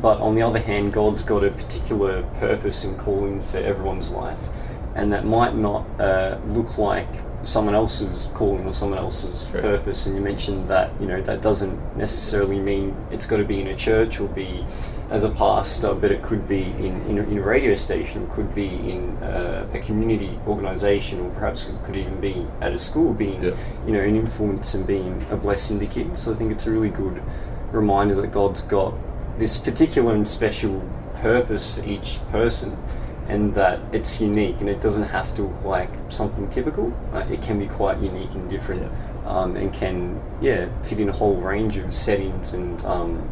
but 0.00 0.18
on 0.20 0.34
the 0.34 0.42
other 0.42 0.58
hand, 0.58 0.92
God's 0.92 1.22
got 1.22 1.44
a 1.44 1.50
particular 1.50 2.22
purpose 2.40 2.84
and 2.84 2.98
calling 2.98 3.40
for 3.40 3.58
everyone's 3.58 4.10
life, 4.10 4.48
and 4.94 5.12
that 5.12 5.24
might 5.24 5.54
not 5.54 5.86
uh, 6.00 6.38
look 6.46 6.78
like 6.78 7.08
someone 7.44 7.74
else's 7.74 8.28
calling 8.34 8.66
or 8.66 8.72
someone 8.72 8.98
else's 8.98 9.46
Correct. 9.46 9.62
purpose. 9.64 10.06
And 10.06 10.16
you 10.16 10.20
mentioned 10.20 10.68
that 10.68 10.90
you 11.00 11.06
know 11.06 11.20
that 11.20 11.40
doesn't 11.40 11.96
necessarily 11.96 12.58
mean 12.58 12.96
it's 13.10 13.26
got 13.26 13.36
to 13.36 13.44
be 13.44 13.60
in 13.60 13.68
a 13.68 13.76
church 13.76 14.18
or 14.20 14.28
be 14.28 14.64
as 15.10 15.24
a 15.24 15.30
pastor, 15.30 15.94
but 15.94 16.10
it 16.12 16.20
could 16.22 16.46
be 16.46 16.64
in, 16.64 17.00
in, 17.08 17.18
a, 17.18 17.22
in 17.22 17.38
a 17.38 17.42
radio 17.42 17.72
station, 17.72 18.24
it 18.24 18.30
could 18.30 18.54
be 18.54 18.66
in 18.66 19.16
uh, 19.22 19.66
a 19.72 19.78
community 19.78 20.38
organisation, 20.46 21.18
or 21.20 21.30
perhaps 21.30 21.66
it 21.68 21.74
could 21.86 21.96
even 21.96 22.20
be 22.20 22.46
at 22.60 22.72
a 22.72 22.78
school, 22.78 23.14
being 23.14 23.42
Yeah. 23.42 23.56
you 23.86 23.92
know 23.92 24.00
an 24.00 24.16
influence 24.16 24.74
and 24.74 24.86
being 24.86 25.24
a 25.30 25.36
blessing 25.36 25.78
to 25.80 25.86
kids. 25.86 26.18
So 26.20 26.32
I 26.32 26.36
think 26.36 26.52
it's 26.52 26.66
a 26.66 26.70
really 26.70 26.90
good 26.90 27.22
reminder 27.72 28.14
that 28.16 28.32
God's 28.32 28.60
got 28.62 28.92
this 29.38 29.56
particular 29.56 30.14
and 30.14 30.26
special 30.26 30.82
purpose 31.16 31.74
for 31.74 31.84
each 31.84 32.18
person. 32.30 32.76
And 33.28 33.54
that 33.54 33.80
it's 33.92 34.22
unique, 34.22 34.60
and 34.60 34.70
it 34.70 34.80
doesn't 34.80 35.06
have 35.06 35.34
to 35.34 35.42
look 35.42 35.62
like 35.62 35.90
something 36.08 36.48
typical. 36.48 36.94
Uh, 37.12 37.26
it 37.30 37.42
can 37.42 37.58
be 37.58 37.66
quite 37.66 37.98
unique 37.98 38.30
and 38.30 38.48
different, 38.48 38.90
um, 39.26 39.54
and 39.54 39.70
can 39.70 40.18
yeah 40.40 40.66
fit 40.80 40.98
in 40.98 41.10
a 41.10 41.12
whole 41.12 41.36
range 41.36 41.76
of 41.76 41.92
settings 41.92 42.54
and 42.54 42.82
um, 42.86 43.28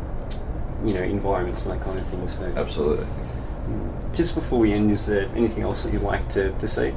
you 0.85 0.93
know 0.93 1.03
environments 1.03 1.65
and 1.65 1.81
that 1.81 1.83
kind 1.83 1.99
of 1.99 2.07
thing. 2.09 2.29
So 2.29 2.45
Absolutely. 2.57 3.07
just 4.13 4.35
before 4.35 4.59
we 4.59 4.75
end, 4.75 4.91
is 4.91 5.07
there 5.07 5.31
anything 5.35 5.63
else 5.63 5.85
that 5.85 5.95
you'd 5.95 6.03
like 6.03 6.29
to, 6.31 6.53
to 6.53 6.69
say? 6.69 6.95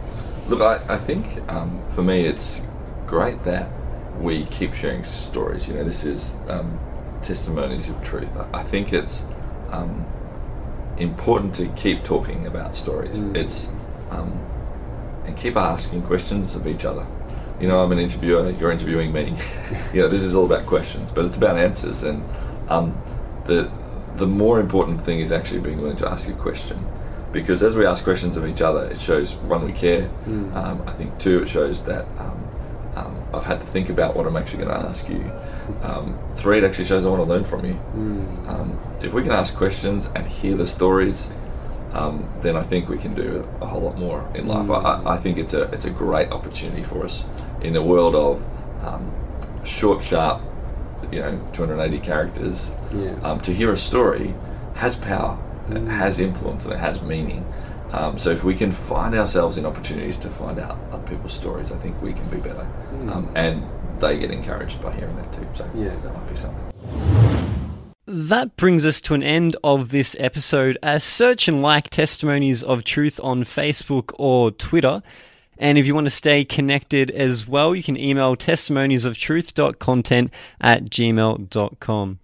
Look, 0.49 0.59
I, 0.59 0.93
I 0.93 0.97
think 0.97 1.25
um, 1.49 1.81
for 1.87 2.03
me, 2.03 2.25
it's 2.25 2.61
great 3.07 3.41
that 3.43 3.69
we 4.19 4.45
keep 4.45 4.73
sharing 4.73 5.03
stories. 5.03 5.67
You 5.67 5.75
know, 5.75 5.83
this 5.83 6.03
is 6.03 6.35
um, 6.49 6.79
testimonies 7.21 7.89
of 7.89 8.01
truth. 8.03 8.35
I, 8.37 8.59
I 8.59 8.63
think 8.63 8.93
it's 8.93 9.25
um, 9.71 10.05
important 10.97 11.53
to 11.55 11.67
keep 11.69 12.03
talking 12.03 12.47
about 12.47 12.75
stories. 12.75 13.19
It's 13.35 13.69
um, 14.11 14.39
and 15.25 15.37
keep 15.37 15.55
asking 15.55 16.01
questions 16.03 16.55
of 16.55 16.65
each 16.67 16.85
other. 16.85 17.05
You 17.59 17.67
know, 17.67 17.83
I'm 17.83 17.91
an 17.91 17.99
interviewer. 17.99 18.49
You're 18.51 18.71
interviewing 18.71 19.11
me. 19.11 19.35
you 19.93 20.01
know, 20.01 20.07
this 20.07 20.23
is 20.23 20.33
all 20.33 20.45
about 20.45 20.65
questions, 20.65 21.11
but 21.11 21.25
it's 21.25 21.37
about 21.37 21.57
answers. 21.57 22.03
And 22.03 22.23
um, 22.69 22.97
the 23.45 23.71
the 24.15 24.27
more 24.27 24.59
important 24.59 25.01
thing 25.01 25.19
is 25.19 25.31
actually 25.31 25.59
being 25.59 25.79
willing 25.79 25.97
to 25.97 26.09
ask 26.09 26.27
a 26.27 26.33
question, 26.33 26.83
because 27.31 27.61
as 27.63 27.75
we 27.75 27.85
ask 27.85 28.03
questions 28.03 28.37
of 28.37 28.47
each 28.47 28.61
other, 28.61 28.85
it 28.85 28.99
shows 28.99 29.35
one 29.35 29.65
we 29.65 29.71
care. 29.71 30.09
Um, 30.55 30.81
I 30.87 30.91
think 30.91 31.17
two, 31.19 31.43
it 31.43 31.47
shows 31.49 31.83
that. 31.83 32.05
Um, 32.95 33.23
I've 33.33 33.43
had 33.45 33.61
to 33.61 33.67
think 33.67 33.89
about 33.89 34.15
what 34.15 34.25
I'm 34.25 34.35
actually 34.35 34.63
going 34.65 34.79
to 34.81 34.87
ask 34.87 35.07
you. 35.09 35.31
Um, 35.83 36.17
three, 36.33 36.57
it 36.57 36.63
actually 36.63 36.85
shows 36.85 37.05
I 37.05 37.09
want 37.09 37.21
to 37.21 37.27
learn 37.29 37.43
from 37.45 37.65
you. 37.65 37.73
Um, 38.47 38.79
if 39.01 39.13
we 39.13 39.21
can 39.21 39.31
ask 39.31 39.55
questions 39.55 40.09
and 40.15 40.27
hear 40.27 40.55
the 40.57 40.65
stories, 40.67 41.29
um, 41.93 42.27
then 42.41 42.55
I 42.55 42.63
think 42.63 42.89
we 42.89 42.97
can 42.97 43.13
do 43.13 43.47
a 43.61 43.65
whole 43.65 43.81
lot 43.81 43.97
more 43.97 44.27
in 44.35 44.47
life. 44.47 44.69
I, 44.69 44.75
I- 44.75 45.13
I 45.15 45.17
think 45.17 45.37
it's 45.37 45.53
a 45.53 45.63
it's 45.71 45.85
a 45.85 45.89
great 45.89 46.31
opportunity 46.31 46.83
for 46.83 47.03
us 47.05 47.25
in 47.61 47.75
a 47.75 47.81
world 47.83 48.15
of 48.15 48.45
um, 48.85 49.11
short, 49.65 50.03
sharp, 50.03 50.41
you 51.11 51.19
know, 51.19 51.39
280 51.53 51.99
characters. 51.99 52.71
Yeah. 52.93 53.11
Um, 53.23 53.39
to 53.41 53.53
hear 53.53 53.71
a 53.71 53.77
story 53.77 54.33
has 54.75 54.95
power, 54.95 55.37
it 55.69 55.87
has 55.87 56.19
influence, 56.19 56.65
and 56.65 56.73
it 56.73 56.79
has 56.79 57.01
meaning. 57.01 57.45
Um, 57.91 58.19
so 58.19 58.29
if 58.29 58.43
we 58.43 58.53
can 58.53 58.71
find 58.71 59.15
ourselves 59.15 59.57
in 59.57 59.65
opportunities 59.65 60.15
to 60.17 60.29
find 60.29 60.59
out 60.59 60.77
other 60.91 61.07
people's 61.07 61.33
stories, 61.33 61.71
I 61.71 61.77
think 61.77 61.99
we 62.03 62.13
can 62.13 62.27
be 62.29 62.37
better, 62.37 62.67
um, 63.07 63.31
and 63.35 63.63
they 63.99 64.17
get 64.17 64.31
encouraged 64.31 64.81
by 64.81 64.93
hearing 64.95 65.15
that 65.17 65.31
too. 65.33 65.45
So 65.53 65.65
Yeah. 65.75 65.95
that 65.95 66.13
might 66.13 66.29
be 66.29 66.35
something. 66.35 66.63
That 68.07 68.57
brings 68.57 68.85
us 68.87 69.01
to 69.01 69.13
an 69.13 69.21
end 69.21 69.55
of 69.63 69.89
this 69.89 70.15
episode. 70.19 70.77
Uh, 70.81 70.97
search 70.99 71.47
and 71.47 71.61
like 71.61 71.89
Testimonies 71.91 72.63
of 72.63 72.83
Truth 72.83 73.19
on 73.23 73.43
Facebook 73.43 74.11
or 74.17 74.49
Twitter. 74.51 75.03
And 75.59 75.77
if 75.77 75.85
you 75.85 75.93
want 75.93 76.05
to 76.05 76.11
stay 76.11 76.43
connected 76.45 77.11
as 77.11 77.45
well, 77.47 77.75
you 77.75 77.83
can 77.83 77.97
email 77.97 78.35
testimoniesofTruth.content 78.35 80.31
at 80.61 80.85
gmail.com. 80.85 82.19